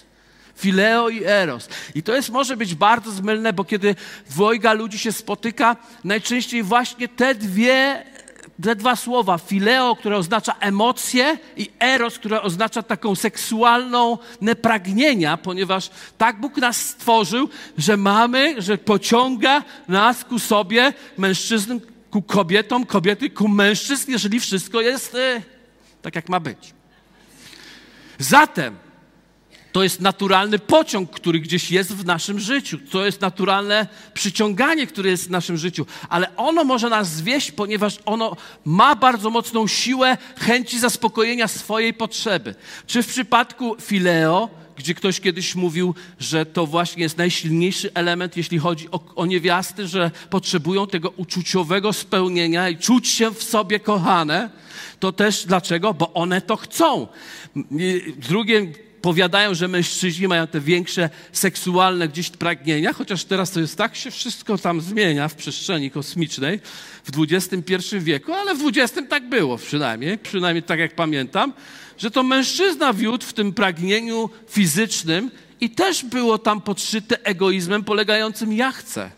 [0.58, 1.70] Fileo i eros.
[1.96, 3.96] I to jest, może być bardzo zmylne, bo kiedy
[4.30, 8.04] dwojga ludzi się spotyka, najczęściej właśnie te dwie
[8.64, 15.90] te dwa słowa, fileo, które oznacza emocje i eros, które oznacza taką seksualną nepragnienia, ponieważ
[16.18, 21.80] tak Bóg nas stworzył, że mamy, że pociąga nas ku sobie, mężczyzn
[22.12, 25.42] ku kobietom, kobiety ku mężczyzn, jeżeli wszystko jest y,
[26.02, 26.74] tak, jak ma być.
[28.20, 28.87] Zatem
[29.78, 32.78] to jest naturalny pociąg, który gdzieś jest w naszym życiu.
[32.92, 35.86] To jest naturalne przyciąganie, które jest w naszym życiu.
[36.10, 38.36] Ale ono może nas zwieść, ponieważ ono
[38.66, 42.56] ma bardzo mocną siłę chęci zaspokojenia swojej potrzeby.
[42.88, 48.60] Czy w przypadku Fileo, gdzie ktoś kiedyś mówił, że to właśnie jest najsilniejszy element, jeśli
[48.60, 54.50] chodzi o, o niewiasty, że potrzebują tego uczuciowego spełnienia i czuć się w sobie kochane,
[55.00, 55.94] to też dlaczego?
[55.94, 57.08] Bo one to chcą.
[58.30, 63.96] Drugie powiadają, że mężczyźni mają te większe seksualne gdzieś pragnienia, chociaż teraz to jest tak,
[63.96, 66.60] się wszystko tam zmienia w przestrzeni kosmicznej
[67.04, 71.54] w XXI wieku, ale w XX tak było przynajmniej, przynajmniej tak jak pamiętam,
[71.98, 75.32] że to mężczyzna wiódł w tym pragnieniu fizycznym
[75.62, 79.12] i też było tam podszyte egoizmem polegającym ja chcę.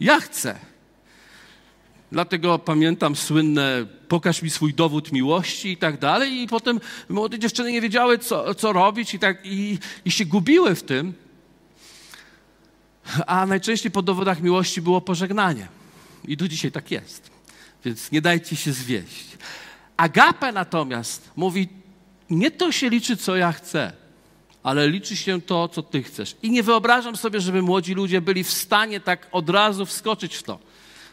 [0.00, 0.69] Ja chcę.
[2.12, 6.42] Dlatego pamiętam słynne pokaż mi swój dowód miłości i tak dalej.
[6.42, 10.74] I potem młode dziewczyny nie wiedziały, co, co robić i, tak, i, i się gubiły
[10.74, 11.14] w tym.
[13.26, 15.68] A najczęściej po dowodach miłości było pożegnanie.
[16.24, 17.30] I do dzisiaj tak jest.
[17.84, 19.26] Więc nie dajcie się zwieść.
[19.96, 21.68] Agape natomiast mówi,
[22.30, 23.92] nie to się liczy, co ja chcę,
[24.62, 26.36] ale liczy się to, co ty chcesz.
[26.42, 30.42] I nie wyobrażam sobie, żeby młodzi ludzie byli w stanie tak od razu wskoczyć w
[30.42, 30.69] to.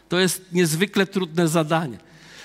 [0.08, 1.98] To jest niezwykle trudne zadanie.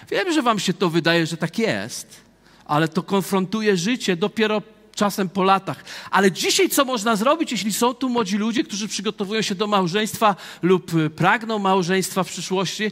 [0.09, 2.21] Wiem, że wam się to wydaje, że tak jest,
[2.65, 4.61] ale to konfrontuje życie dopiero
[4.95, 5.83] czasem po latach.
[6.11, 10.35] Ale dzisiaj co można zrobić, jeśli są tu młodzi ludzie, którzy przygotowują się do małżeństwa
[10.61, 12.91] lub y, pragną małżeństwa w przyszłości,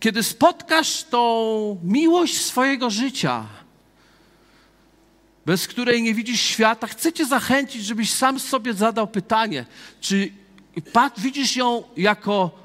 [0.00, 3.46] kiedy spotkasz tą miłość swojego życia,
[5.46, 9.66] bez której nie widzisz świata, chcę Cię zachęcić, żebyś sam sobie zadał pytanie,
[10.00, 10.32] czy
[11.18, 12.61] widzisz ją jako,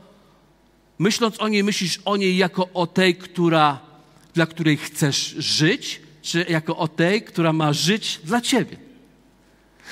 [1.00, 3.80] myśląc o niej, myślisz o niej jako o tej, która,
[4.34, 8.78] dla której chcesz żyć, czy jako o tej, która ma żyć dla Ciebie?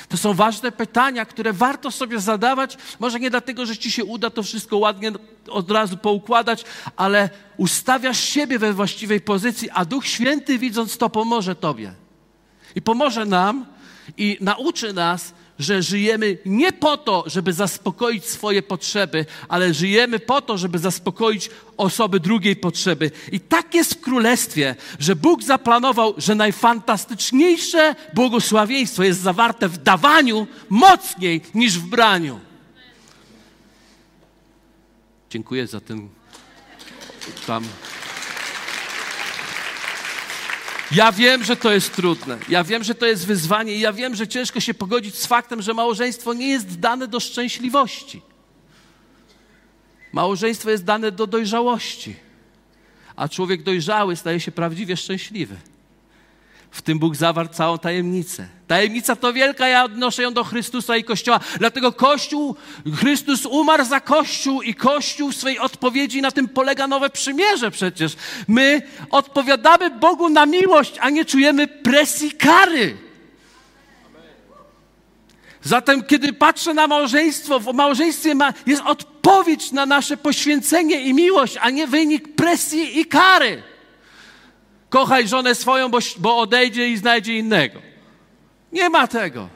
[0.09, 2.77] To są ważne pytania, które warto sobie zadawać.
[2.99, 5.11] Może nie dlatego, że ci się uda to wszystko ładnie
[5.49, 6.63] od razu poukładać,
[6.95, 11.93] ale ustawiasz siebie we właściwej pozycji, a Duch Święty, widząc to, pomoże Tobie.
[12.75, 13.65] I pomoże nam
[14.17, 20.41] i nauczy nas, że żyjemy nie po to, żeby zaspokoić swoje potrzeby, ale żyjemy po
[20.41, 23.11] to, żeby zaspokoić osoby drugiej potrzeby.
[23.31, 30.47] I tak jest w królestwie, że Bóg zaplanował, że najfantastyczniejsze błogosławieństwo jest zawarte w dawaniu
[30.69, 32.39] mocniej niż w braniu.
[35.29, 36.09] Dziękuję za ten
[37.47, 37.63] tam.
[40.91, 42.37] Ja wiem, że to jest trudne.
[42.49, 45.61] Ja wiem, że to jest wyzwanie i ja wiem, że ciężko się pogodzić z faktem,
[45.61, 48.21] że małżeństwo nie jest dane do szczęśliwości.
[50.11, 52.15] Małżeństwo jest dane do dojrzałości.
[53.15, 55.55] A człowiek dojrzały staje się prawdziwie szczęśliwy.
[56.75, 58.47] W tym Bóg zawarł całą tajemnicę.
[58.67, 61.39] Tajemnica to wielka, ja odnoszę ją do Chrystusa i Kościoła.
[61.59, 62.55] Dlatego Kościół,
[62.95, 68.15] Chrystus umarł za Kościół i Kościół w swej odpowiedzi na tym polega nowe przymierze przecież.
[68.47, 72.97] My odpowiadamy Bogu na miłość, a nie czujemy presji kary.
[75.63, 81.57] Zatem, kiedy patrzę na małżeństwo, w małżeństwie ma, jest odpowiedź na nasze poświęcenie i miłość,
[81.61, 83.63] a nie wynik presji i kary.
[84.95, 87.79] Kochaj żonę swoją, bo, bo odejdzie i znajdzie innego.
[88.71, 89.49] Nie ma tego.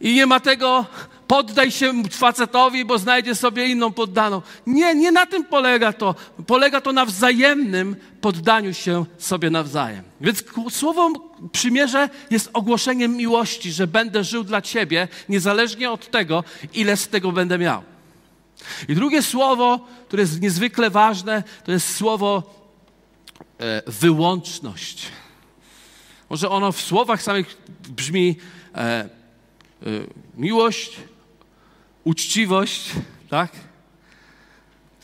[0.00, 0.86] I nie ma tego,
[1.26, 4.42] poddaj się facetowi, bo znajdzie sobie inną poddaną.
[4.66, 6.14] Nie, nie na tym polega to.
[6.46, 10.04] Polega to na wzajemnym poddaniu się sobie nawzajem.
[10.20, 11.10] Więc słowo
[11.52, 17.32] przymierze jest ogłoszeniem miłości, że będę żył dla Ciebie, niezależnie od tego, ile z tego
[17.32, 17.82] będę miał.
[18.88, 22.63] I drugie słowo, które jest niezwykle ważne, to jest słowo
[23.86, 25.06] wyłączność.
[26.30, 27.56] Może ono w słowach samych
[27.88, 28.36] brzmi
[28.74, 29.08] e, e,
[30.36, 30.96] miłość,
[32.04, 32.90] uczciwość,
[33.30, 33.52] tak?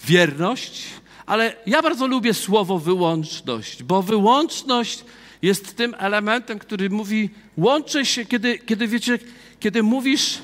[0.05, 0.83] Wierność,
[1.27, 5.05] ale ja bardzo lubię słowo wyłączność, bo wyłączność
[5.43, 9.19] jest tym elementem, który mówi, łączę się, kiedy, kiedy wiecie,
[9.61, 10.39] kiedy mówisz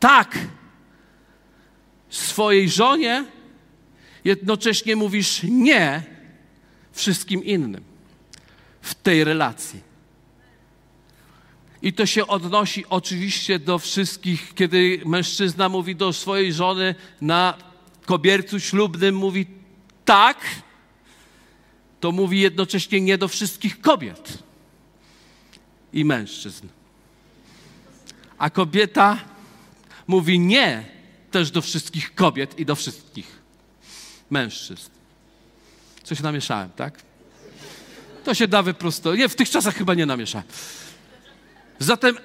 [0.00, 0.38] tak
[2.10, 3.24] swojej żonie,
[4.24, 6.19] jednocześnie mówisz nie
[7.00, 7.84] wszystkim innym
[8.82, 9.80] w tej relacji.
[11.82, 17.54] I to się odnosi oczywiście do wszystkich, kiedy mężczyzna mówi do swojej żony na
[18.06, 19.46] kobiercu ślubnym, mówi
[20.04, 20.38] tak,
[22.00, 24.38] to mówi jednocześnie nie do wszystkich kobiet
[25.92, 26.68] i mężczyzn.
[28.38, 29.18] A kobieta
[30.06, 30.84] mówi nie
[31.30, 33.38] też do wszystkich kobiet i do wszystkich
[34.30, 34.99] mężczyzn.
[36.10, 37.02] Coś namieszałem, tak?
[38.24, 39.18] To się da wyprostować.
[39.18, 40.46] Nie, w tych czasach chyba nie namieszałem.
[41.78, 42.18] Zatem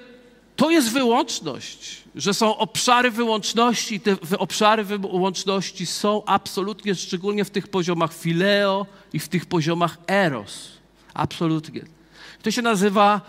[0.56, 4.00] to jest wyłączność, że są obszary wyłączności.
[4.00, 10.68] Te obszary wyłączności są absolutnie, szczególnie w tych poziomach fileo i w tych poziomach eros.
[11.14, 11.82] Absolutnie.
[12.42, 13.20] To się nazywa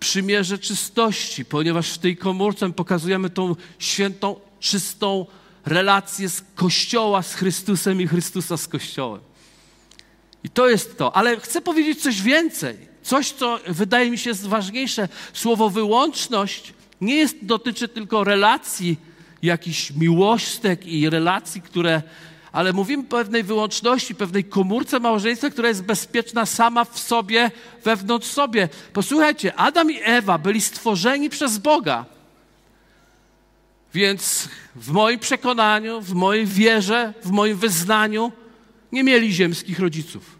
[0.00, 5.26] przymierze czystości, ponieważ w tej komórce pokazujemy tą świętą, czystą
[5.66, 9.27] relację z Kościoła, z Chrystusem i Chrystusa z Kościołem.
[10.44, 11.16] I to jest to.
[11.16, 12.76] Ale chcę powiedzieć coś więcej.
[13.02, 15.08] Coś, co wydaje mi się jest ważniejsze.
[15.32, 18.96] Słowo wyłączność nie jest, dotyczy tylko relacji,
[19.42, 22.02] jakichś miłostek i relacji, które
[22.52, 27.50] ale mówimy pewnej wyłączności, pewnej komórce małżeństwa, która jest bezpieczna sama w sobie,
[27.84, 28.68] wewnątrz sobie.
[28.92, 32.04] Posłuchajcie, Adam i Ewa byli stworzeni przez Boga.
[33.94, 38.32] Więc w moim przekonaniu, w mojej wierze, w moim wyznaniu
[38.92, 40.38] nie mieli ziemskich rodziców.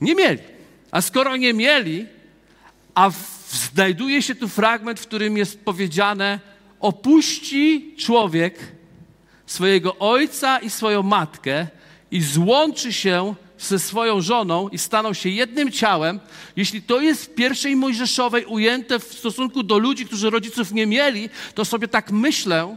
[0.00, 0.42] Nie mieli.
[0.90, 2.06] A skoro nie mieli,
[2.94, 3.10] a
[3.74, 6.40] znajduje się tu fragment, w którym jest powiedziane:
[6.80, 8.58] opuści człowiek
[9.46, 11.66] swojego ojca i swoją matkę
[12.10, 16.20] i złączy się ze swoją żoną i staną się jednym ciałem,
[16.56, 21.28] jeśli to jest w pierwszej Mojżeszowej ujęte w stosunku do ludzi, którzy rodziców nie mieli,
[21.54, 22.76] to sobie tak myślę,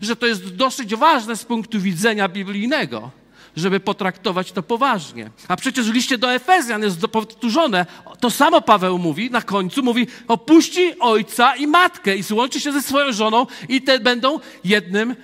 [0.00, 3.10] że to jest dosyć ważne z punktu widzenia biblijnego,
[3.56, 5.30] żeby potraktować to poważnie.
[5.48, 7.86] A przecież w liście do Efezjan jest powtórzone,
[8.20, 12.82] to samo Paweł mówi na końcu, mówi opuści ojca i matkę i złączy się ze
[12.82, 15.16] swoją żoną i te będą jednym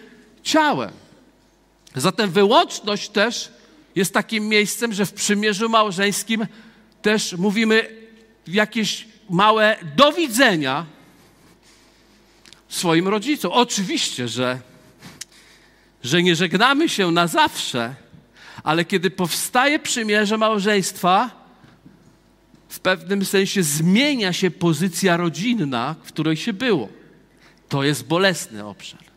[0.43, 0.91] ciałem.
[1.97, 3.53] Zatem wyłączność też
[3.97, 6.47] jest takim miejscem, że w przymierzu małżeńskim
[7.03, 7.89] też mówimy
[8.47, 10.87] jakieś małe do widzenia
[12.71, 13.53] swoim rodzicom.
[13.53, 14.59] Oczywiście, że,
[16.03, 17.95] że nie żegnamy się na zawsze,
[18.63, 21.31] ale kiedy powstaje przymierze małżeństwa,
[22.69, 26.89] w pewnym sensie zmienia się pozycja rodzinna, w której się było.
[27.69, 29.11] To jest bolesny obszar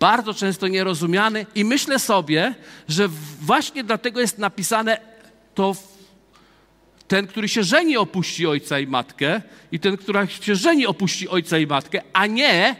[0.00, 2.54] bardzo często nierozumiany i myślę sobie,
[2.88, 3.08] że
[3.40, 5.00] właśnie dlatego jest napisane
[5.54, 5.76] to
[7.08, 9.42] ten, który się żeni, opuści ojca i matkę
[9.72, 12.76] i ten, który się żeni, opuści ojca i matkę, a nie,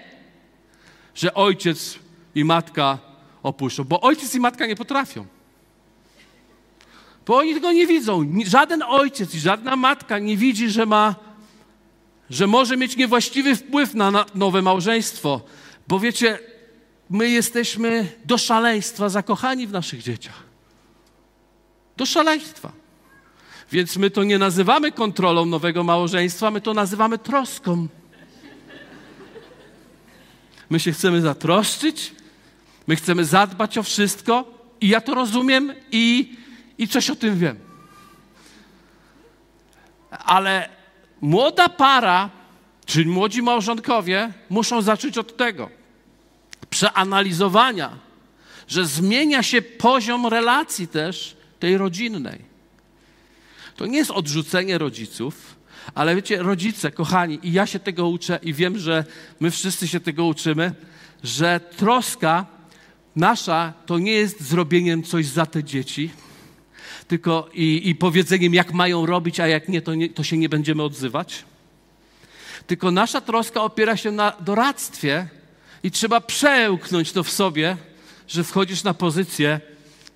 [1.14, 1.98] że ojciec
[2.34, 2.98] i matka
[3.42, 5.26] opuszczą, bo ojciec i matka nie potrafią.
[7.26, 8.32] Bo oni tego nie widzą.
[8.46, 11.14] Żaden ojciec i żadna matka nie widzi, że ma,
[12.30, 15.40] że może mieć niewłaściwy wpływ na nowe małżeństwo.
[15.88, 16.38] Bo wiecie,
[17.10, 20.42] my jesteśmy do szaleństwa zakochani w naszych dzieciach.
[21.96, 22.72] Do szaleństwa.
[23.72, 27.88] Więc my to nie nazywamy kontrolą nowego małżeństwa, my to nazywamy troską.
[30.70, 32.12] My się chcemy zatroszczyć,
[32.86, 34.44] my chcemy zadbać o wszystko
[34.80, 36.36] i ja to rozumiem i,
[36.78, 37.58] i coś o tym wiem.
[40.10, 40.68] Ale
[41.20, 42.30] młoda para,
[42.86, 45.70] czy młodzi małżonkowie muszą zacząć od tego
[46.70, 47.98] przeanalizowania,
[48.68, 52.55] że zmienia się poziom relacji też tej rodzinnej.
[53.76, 55.56] To nie jest odrzucenie rodziców,
[55.94, 59.04] ale wiecie, rodzice, kochani, i ja się tego uczę i wiem, że
[59.40, 60.72] my wszyscy się tego uczymy,
[61.24, 62.46] że troska
[63.16, 66.10] nasza to nie jest zrobieniem coś za te dzieci,
[67.08, 70.48] tylko i, i powiedzeniem, jak mają robić, a jak nie to, nie, to się nie
[70.48, 71.44] będziemy odzywać.
[72.66, 75.28] Tylko nasza troska opiera się na doradztwie,
[75.86, 77.76] i trzeba przełknąć to w sobie,
[78.28, 79.60] że wchodzisz na pozycję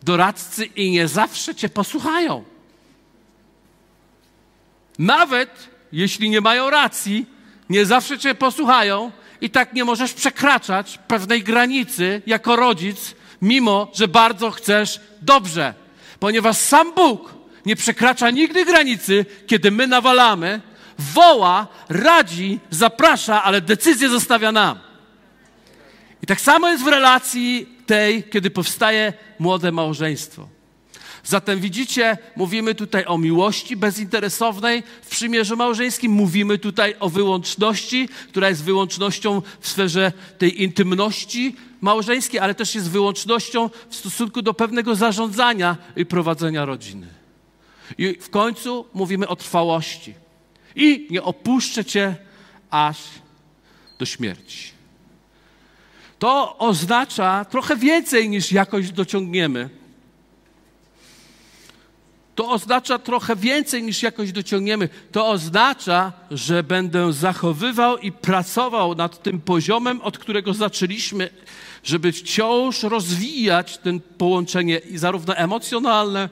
[0.03, 2.45] doradcy i nie zawsze cię posłuchają.
[5.01, 7.27] Nawet jeśli nie mają racji,
[7.71, 14.09] nie zawsze cię posłuchają i tak nie możesz przekraczać pewnej granicy jako rodzic, mimo że
[14.09, 15.75] bardzo chcesz dobrze.
[16.19, 17.35] Ponieważ sam Bóg
[17.67, 20.61] nie przekracza nigdy granicy, kiedy my nawalamy,
[20.99, 24.79] woła, radzi, zaprasza, ale decyzję zostawia nam.
[26.23, 30.60] I tak samo jest w relacji tej, kiedy powstaje młode małżeństwo.
[31.25, 38.49] Zatem widzicie, mówimy tutaj o miłości bezinteresownej w przymierzu małżeńskim, mówimy tutaj o wyłączności, która
[38.49, 44.95] jest wyłącznością w sferze tej intymności małżeńskiej, ale też jest wyłącznością w stosunku do pewnego
[44.95, 47.07] zarządzania i prowadzenia rodziny.
[47.99, 50.15] I w końcu mówimy o trwałości.
[50.77, 52.17] I nie opuszczę cię
[52.71, 52.99] aż
[53.99, 54.71] do śmierci.
[56.19, 59.80] To oznacza trochę więcej niż jakoś dociągniemy.
[62.35, 64.89] To oznacza trochę więcej niż jakoś dociągniemy.
[65.13, 71.31] To oznacza, że będę zachowywał i pracował nad tym poziomem, od którego zaczęliśmy,
[71.85, 76.29] żeby wciąż rozwijać ten połączenie zarówno emocjonalne,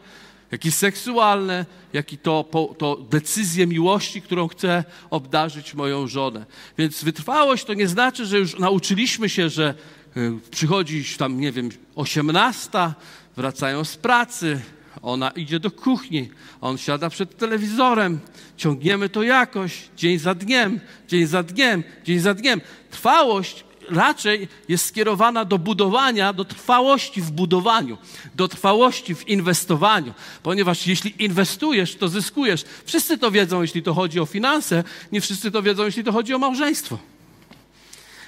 [0.50, 2.44] jak i seksualne, jak i to,
[2.78, 6.46] to decyzję miłości, którą chcę obdarzyć moją żonę.
[6.78, 9.74] Więc wytrwałość to nie znaczy, że już nauczyliśmy się, że
[10.16, 12.94] y, przychodzi tam, nie wiem, osiemnasta,
[13.36, 14.60] wracają z pracy,
[15.02, 16.30] ona idzie do kuchni,
[16.60, 18.20] on siada przed telewizorem,
[18.56, 22.60] ciągniemy to jakoś, dzień za dniem, dzień za dniem, dzień za dniem.
[22.90, 27.98] Trwałość raczej jest skierowana do budowania, do trwałości w budowaniu,
[28.34, 30.14] do trwałości w inwestowaniu.
[30.42, 32.64] Ponieważ jeśli inwestujesz, to zyskujesz.
[32.84, 36.34] Wszyscy to wiedzą, jeśli to chodzi o finanse, nie wszyscy to wiedzą, jeśli to chodzi
[36.34, 36.98] o małżeństwo.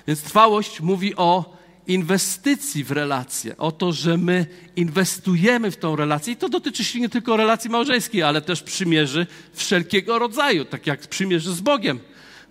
[0.07, 1.60] Więc trwałość mówi o
[1.91, 6.33] inwestycji w relacje, o to, że my inwestujemy w tą relację.
[6.33, 11.01] I to dotyczy się nie tylko relacji małżeńskiej, ale też przymierzy wszelkiego rodzaju, tak jak
[11.01, 12.01] przymierzy z Bogiem.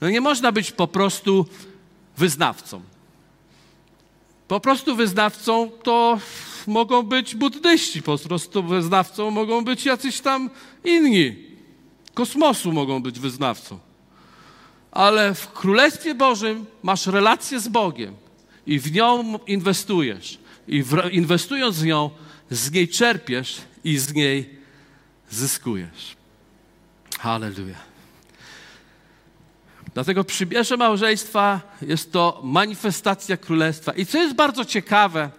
[0.01, 1.45] No nie można być po prostu
[2.17, 2.81] wyznawcą.
[4.47, 6.19] Po prostu wyznawcą to
[6.67, 10.49] mogą być buddyści, po prostu wyznawcą mogą być jacyś tam
[10.83, 11.35] inni.
[12.13, 13.79] Kosmosu mogą być wyznawcą.
[14.91, 18.28] Ale w Królestwie Bożym masz relację z Bogiem
[18.69, 20.37] i w nią inwestujesz.
[20.67, 22.09] I w, inwestując w nią,
[22.51, 24.59] z niej czerpiesz i z niej
[25.29, 26.15] zyskujesz.
[27.19, 27.81] Hallelujah.
[29.93, 33.91] Dlatego przybierze małżeństwa jest to manifestacja królestwa.
[33.91, 35.29] I co jest bardzo ciekawe,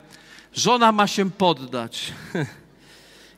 [0.55, 2.13] żona ma się poddać.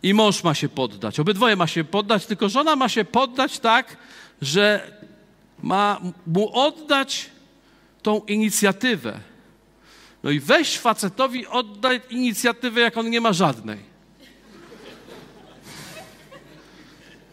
[0.02, 1.20] I mąż ma się poddać.
[1.20, 3.96] Obydwoje ma się poddać, tylko żona ma się poddać tak,
[4.42, 4.92] że
[5.62, 7.30] ma mu oddać
[8.02, 9.31] tą inicjatywę.
[10.22, 13.78] No i weź facetowi, oddaj inicjatywę, jak on nie ma żadnej.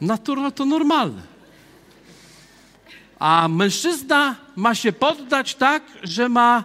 [0.02, 1.22] Naturalne to normalne.
[3.20, 6.64] A mężczyzna ma się poddać tak, że ma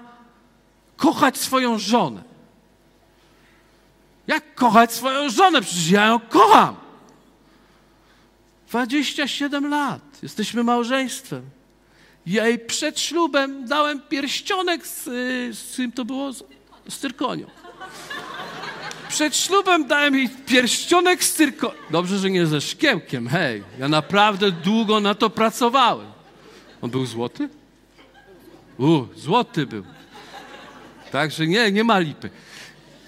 [0.97, 2.23] kochać swoją żonę.
[4.27, 5.63] Jak kochać swoją żonę?
[5.63, 6.77] Przecież ja ją kocham.
[8.69, 10.01] 27 lat.
[10.23, 11.51] Jesteśmy małżeństwem.
[12.27, 15.05] Ja jej przed ślubem dałem pierścionek z,
[15.59, 16.33] z czym to było?
[16.33, 16.45] Z,
[16.89, 17.47] z cyrkonią.
[19.09, 21.75] Przed ślubem dałem jej pierścionek z cyrkonią.
[21.91, 23.63] Dobrze, że nie ze szkiełkiem, hej.
[23.79, 26.07] Ja naprawdę długo na to pracowałem.
[26.83, 27.49] On był złoty?
[28.79, 29.85] U, złoty był.
[31.13, 32.31] Także nie, nie ma lipy.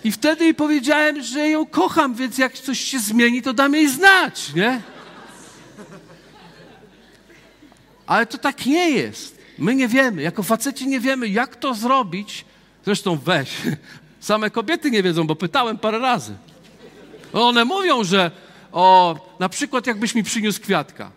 [0.05, 3.89] I wtedy jej powiedziałem, że ją kocham, więc jak coś się zmieni, to dam jej
[3.89, 4.81] znać, nie?
[8.07, 9.39] Ale to tak nie jest.
[9.59, 12.45] My nie wiemy, jako faceci nie wiemy, jak to zrobić.
[12.85, 13.51] Zresztą weź,
[14.21, 16.37] same kobiety nie wiedzą, bo pytałem parę razy.
[17.33, 18.31] One mówią, że
[18.73, 21.11] o, na przykład jakbyś mi przyniósł kwiatka.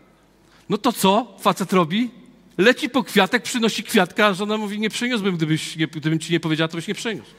[0.69, 2.11] No to co facet robi?
[2.57, 6.39] Leci po kwiatek, przynosi kwiatka, a żona mówi, nie przyniósłbym, gdybyś, nie, gdybym ci nie
[6.39, 7.31] powiedziała, to byś nie przyniósł.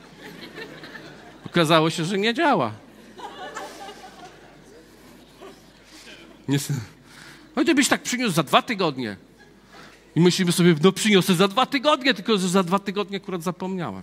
[1.46, 2.72] Okazało się, że nie działa.
[6.48, 6.58] Nie,
[7.54, 9.16] Chociażbyś tak przyniósł za dwa tygodnie.
[10.16, 14.02] I myślimy sobie, no przyniosę za dwa tygodnie, tylko że za dwa tygodnie akurat zapomniałem.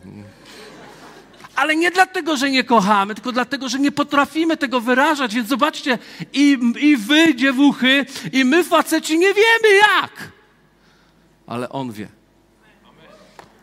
[1.56, 5.36] Ale nie dlatego, że nie kochamy, tylko dlatego, że nie potrafimy tego wyrażać.
[5.36, 6.00] Więc zobaczcie,
[6.34, 10.32] i, i wy, dziewuchy, i my, faceci, nie wiemy jak.
[11.48, 12.08] Ale On wie.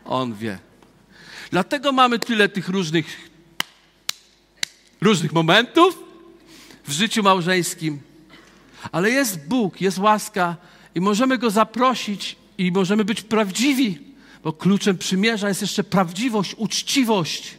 [0.04, 0.58] On wie.
[1.50, 3.30] Dlatego mamy tyle tych różnych,
[5.00, 5.98] różnych momentów
[6.86, 8.00] w życiu małżeńskim.
[8.92, 10.56] Ale jest Bóg, jest łaska,
[10.94, 13.98] i możemy go zaprosić i możemy być prawdziwi,
[14.44, 17.58] bo kluczem przymierza jest jeszcze prawdziwość, uczciwość.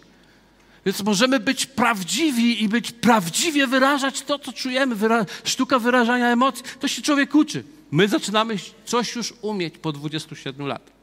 [0.86, 4.95] Więc możemy być prawdziwi i być prawdziwie wyrażać to, co czujemy.
[4.95, 7.63] Wyra sztuka wyrażania emocji, to się człowiek uczy.
[7.91, 8.55] My zaczynamy
[8.86, 10.95] coś już umieć po 27 latach.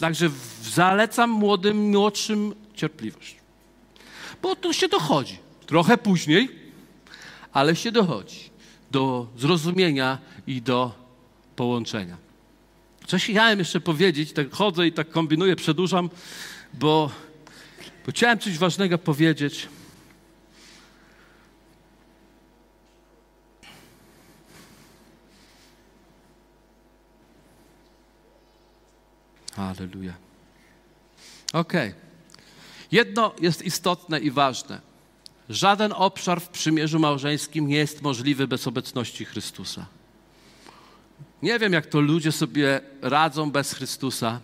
[0.00, 0.30] Także
[0.62, 3.36] zalecam młodym, młodszym cierpliwość.
[4.42, 5.38] Bo to się dochodzi.
[5.66, 6.48] Trochę później,
[7.52, 8.50] ale się dochodzi
[8.90, 11.03] do zrozumienia i do
[11.56, 12.16] połączenia.
[13.06, 16.10] Coś chciałem jeszcze powiedzieć, tak chodzę i tak kombinuję, przedłużam,
[16.74, 17.10] bo,
[18.06, 19.68] bo chciałem coś ważnego powiedzieć.
[29.56, 30.14] Halleluja.
[31.52, 31.88] Okej.
[31.88, 32.00] Okay.
[32.92, 34.80] Jedno jest istotne i ważne.
[35.48, 39.86] Żaden obszar w przymierzu małżeńskim nie jest możliwy bez obecności Chrystusa.
[41.42, 44.40] Nie wiem, jak to ludzie sobie radzą bez Chrystusa.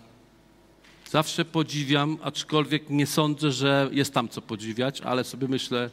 [1.11, 5.89] Zawsze podziwiam, aczkolwiek nie sądzę, że jest tam co podziwiać, ale sobie myślę,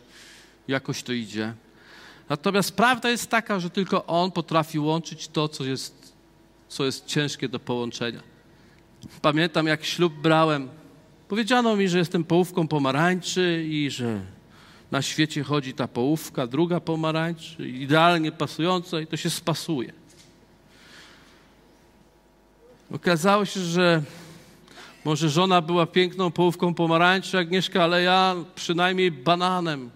[0.68, 1.54] jakoś to idzie.
[2.28, 6.12] Natomiast prawda jest taka, że tylko On potrafi łączyć to, co jest,
[6.68, 8.22] co jest ciężkie do połączenia.
[9.22, 10.68] Pamiętam, jak ślub brałem,
[11.28, 14.20] powiedziano mi, że jestem połówką pomarańczy i że
[14.90, 19.92] na świecie chodzi ta połówka, druga pomarańczy, idealnie pasująca i to się spasuje.
[22.94, 24.02] Okazało się, że
[25.04, 29.90] może żona była piękną połówką pomarańczy, Agnieszka, ale ja przynajmniej bananem.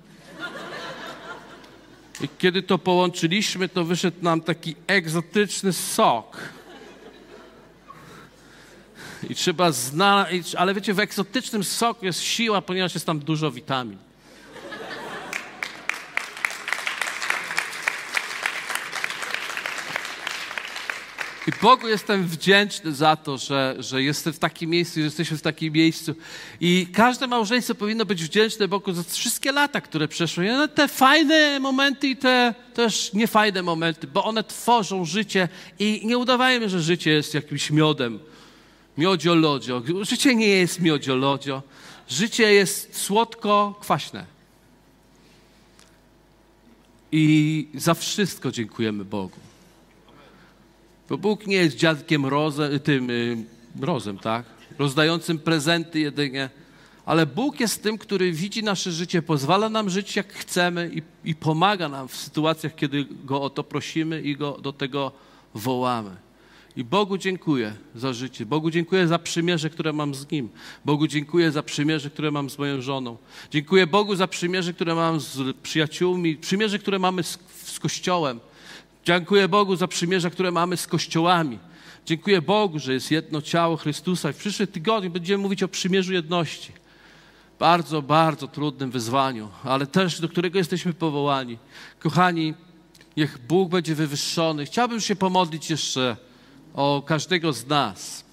[2.20, 6.36] I kiedy to połączyliśmy, to wyszedł nam taki egzotyczny sok.
[9.30, 13.98] I trzeba znaleźć, ale wiecie, w egzotycznym soku jest siła, ponieważ jest tam dużo witamin.
[21.46, 25.42] I Bogu jestem wdzięczny za to, że, że jestem w takim miejscu, że jesteśmy w
[25.42, 26.14] takim miejscu.
[26.60, 30.48] I każde małżeństwo powinno być wdzięczne Bogu za wszystkie lata, które przeszły.
[30.48, 36.18] No, te fajne momenty i te też niefajne momenty, bo one tworzą życie i nie
[36.18, 38.18] udawajmy, że życie jest jakimś miodem.
[38.98, 39.82] Miodzio-lodzio.
[40.02, 41.62] Życie nie jest miodzio-lodzio.
[42.08, 44.26] Życie jest słodko-kwaśne.
[47.12, 49.51] I za wszystko dziękujemy Bogu.
[51.12, 53.36] Bo Bóg nie jest dziadkiem rozem, tym y,
[53.76, 54.44] mrozem, tak?
[54.78, 56.50] Rozdającym prezenty jedynie.
[57.06, 61.34] Ale Bóg jest tym, który widzi nasze życie, pozwala nam żyć jak chcemy i, i
[61.34, 65.12] pomaga nam w sytuacjach, kiedy Go o to prosimy i Go do tego
[65.54, 66.16] wołamy.
[66.76, 68.46] I Bogu dziękuję za życie.
[68.46, 70.48] Bogu dziękuję za przymierze, które mam z Nim.
[70.84, 73.16] Bogu dziękuję za przymierze, które mam z moją żoną.
[73.50, 78.40] Dziękuję Bogu za przymierze, które mam z przyjaciółmi, przymierze, które mamy z, z Kościołem.
[79.04, 81.58] Dziękuję Bogu za przymierza, które mamy z kościołami.
[82.06, 84.30] Dziękuję Bogu, że jest jedno ciało Chrystusa.
[84.30, 86.72] I w przyszłym tygodniu będziemy mówić o przymierzu jedności.
[87.58, 91.58] Bardzo, bardzo trudnym wyzwaniu, ale też do którego jesteśmy powołani.
[91.98, 92.54] Kochani,
[93.16, 94.66] niech Bóg będzie wywyższony.
[94.66, 96.16] Chciałbym się pomodlić jeszcze
[96.74, 98.24] o każdego z nas.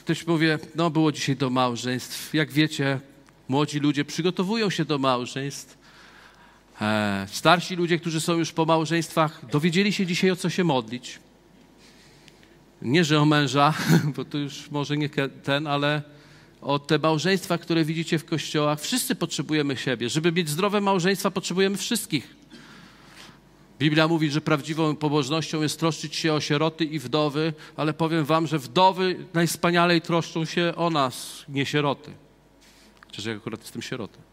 [0.00, 2.34] Ktoś powie, no było dzisiaj do małżeństw.
[2.34, 3.00] Jak wiecie,
[3.48, 5.75] młodzi ludzie przygotowują się do małżeństw.
[6.80, 11.18] E, starsi ludzie, którzy są już po małżeństwach, dowiedzieli się dzisiaj o co się modlić.
[12.82, 13.74] Nie, że o męża,
[14.16, 15.08] bo to już może nie
[15.42, 16.02] ten, ale
[16.62, 18.80] o te małżeństwa, które widzicie w kościołach.
[18.80, 20.08] Wszyscy potrzebujemy siebie.
[20.08, 22.36] Żeby mieć zdrowe małżeństwa, potrzebujemy wszystkich.
[23.78, 28.46] Biblia mówi, że prawdziwą pobożnością jest troszczyć się o sieroty i wdowy, ale powiem wam,
[28.46, 32.10] że wdowy najwspanialej troszczą się o nas, nie sieroty.
[33.06, 34.25] Chociaż ja akurat jestem sierotą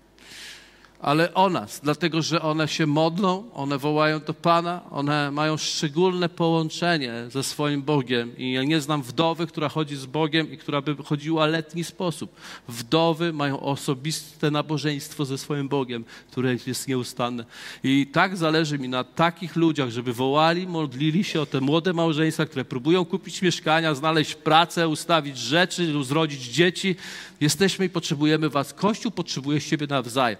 [1.03, 6.29] ale o nas, dlatego że one się modlą, one wołają do Pana, one mają szczególne
[6.29, 8.37] połączenie ze swoim Bogiem.
[8.37, 12.35] I ja nie znam wdowy, która chodzi z Bogiem i która by chodziła letni sposób.
[12.67, 17.45] Wdowy mają osobiste nabożeństwo ze swoim Bogiem, które jest nieustanne.
[17.83, 22.45] I tak zależy mi na takich ludziach, żeby wołali, modlili się o te młode małżeństwa,
[22.45, 26.95] które próbują kupić mieszkania, znaleźć pracę, ustawić rzeczy, zrodzić dzieci.
[27.41, 28.73] Jesteśmy i potrzebujemy Was.
[28.73, 30.37] Kościół potrzebuje siebie nawzajem.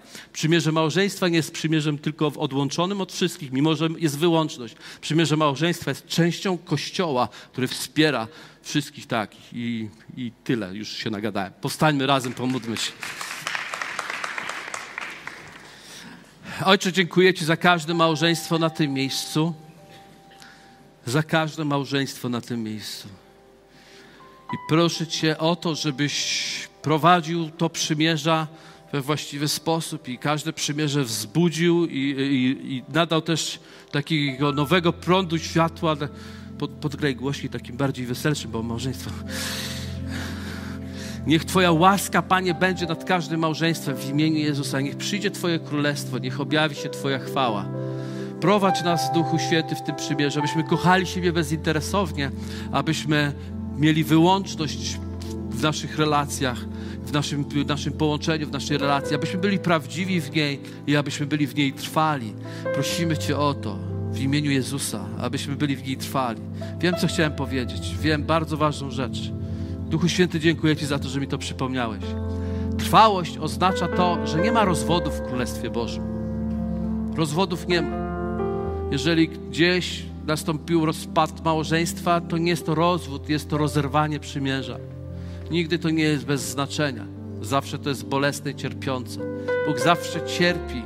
[0.54, 4.76] Przymierze małżeństwa nie jest przymierzem tylko odłączonym od wszystkich, mimo że jest wyłączność.
[5.00, 8.28] Przymierze małżeństwa jest częścią Kościoła, który wspiera
[8.62, 9.52] wszystkich takich.
[9.52, 11.52] I, I tyle, już się nagadałem.
[11.60, 12.92] Powstańmy razem, pomódlmy się.
[16.64, 19.54] Ojcze, dziękuję Ci za każde małżeństwo na tym miejscu.
[21.06, 23.08] Za każde małżeństwo na tym miejscu.
[24.52, 28.46] I proszę Cię o to, żebyś prowadził to przymierza
[28.94, 35.38] we właściwy sposób i każde przymierze wzbudził i, i, i nadał też takiego nowego prądu
[35.38, 35.96] światła.
[36.58, 39.10] Pod, podgraj głośniej takim bardziej weselszym, bo małżeństwo.
[41.26, 44.80] Niech Twoja łaska, Panie, będzie nad każdym małżeństwem w imieniu Jezusa.
[44.80, 47.68] Niech przyjdzie Twoje królestwo, niech objawi się Twoja chwała.
[48.40, 52.30] Prowadź nas, Duchu Święty, w tym przymierze, abyśmy kochali siebie bezinteresownie,
[52.72, 53.32] abyśmy
[53.76, 54.98] mieli wyłączność
[55.54, 56.58] w naszych relacjach,
[57.04, 61.26] w naszym, w naszym połączeniu, w naszej relacji, abyśmy byli prawdziwi w niej i abyśmy
[61.26, 62.32] byli w niej trwali.
[62.74, 63.78] Prosimy Cię o to
[64.12, 66.40] w imieniu Jezusa, abyśmy byli w niej trwali.
[66.80, 67.94] Wiem, co chciałem powiedzieć.
[68.00, 69.32] Wiem bardzo ważną rzecz.
[69.90, 72.04] Duchu Święty, dziękuję Ci za to, że mi to przypomniałeś.
[72.78, 76.04] Trwałość oznacza to, że nie ma rozwodów w Królestwie Bożym.
[77.16, 78.04] Rozwodów nie ma.
[78.90, 84.78] Jeżeli gdzieś nastąpił rozpad małżeństwa, to nie jest to rozwód, jest to rozerwanie przymierza.
[85.50, 87.06] Nigdy to nie jest bez znaczenia.
[87.42, 89.20] Zawsze to jest bolesne i cierpiące.
[89.66, 90.82] Bóg zawsze cierpi,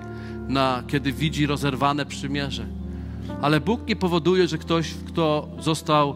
[0.49, 2.67] na, kiedy widzi rozerwane przymierze.
[3.43, 6.15] Ale Bóg nie powoduje, że ktoś, kto został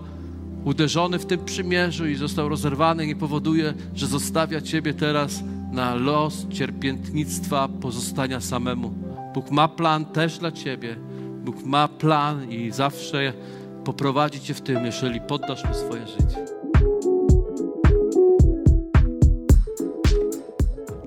[0.64, 6.46] uderzony w tym przymierzu i został rozerwany, nie powoduje, że zostawia Ciebie teraz na los
[6.48, 8.94] cierpiętnictwa, pozostania samemu.
[9.34, 10.96] Bóg ma plan też dla Ciebie.
[11.44, 13.32] Bóg ma plan i zawsze
[13.84, 16.51] poprowadzi Cię w tym, jeżeli poddasz Mu swoje życie.